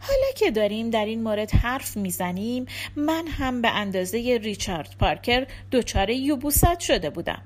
حالا 0.00 0.32
که 0.36 0.50
داریم 0.50 0.90
در 0.90 1.04
این 1.04 1.22
مورد 1.22 1.50
حرف 1.50 1.96
می‌زنیم 1.96 2.66
من 2.96 3.26
هم 3.26 3.62
به 3.62 3.70
اندازه 3.70 4.38
ریچارد 4.42 4.96
پارکر 5.00 5.46
دچار 5.72 6.10
یوبوست 6.10 6.80
شده 6.80 7.10
بودم. 7.10 7.42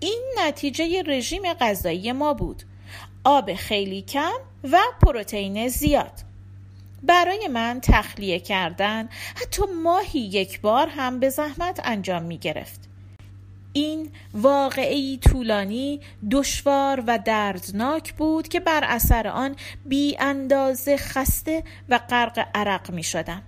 این 0.00 0.22
نتیجه 0.38 1.02
رژیم 1.06 1.52
غذایی 1.52 2.12
ما 2.12 2.34
بود. 2.34 2.62
آب 3.24 3.54
خیلی 3.54 4.02
کم 4.02 4.38
و 4.72 4.78
پروتئین 5.02 5.68
زیاد. 5.68 6.12
برای 7.02 7.48
من 7.48 7.80
تخلیه 7.82 8.40
کردن 8.40 9.08
حتی 9.34 9.62
ماهی 9.82 10.20
یک 10.20 10.60
بار 10.60 10.88
هم 10.88 11.20
به 11.20 11.28
زحمت 11.28 11.80
انجام 11.84 12.22
می 12.22 12.38
گرفت. 12.38 12.80
این 13.72 14.10
واقعی 14.34 15.18
طولانی 15.18 16.00
دشوار 16.30 17.04
و 17.06 17.18
دردناک 17.18 18.14
بود 18.14 18.48
که 18.48 18.60
بر 18.60 18.84
اثر 18.84 19.28
آن 19.28 19.56
بی 19.84 20.16
اندازه 20.20 20.96
خسته 20.96 21.64
و 21.88 21.98
غرق 21.98 22.48
عرق 22.54 22.90
می 22.90 23.02
شدم. 23.02 23.42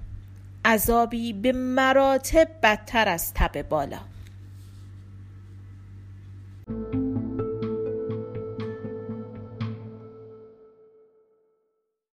عذابی 0.65 1.33
به 1.33 1.53
مراتب 1.53 2.49
بدتر 2.63 3.09
از 3.09 3.35
تب 3.35 3.69
بالا. 3.69 4.14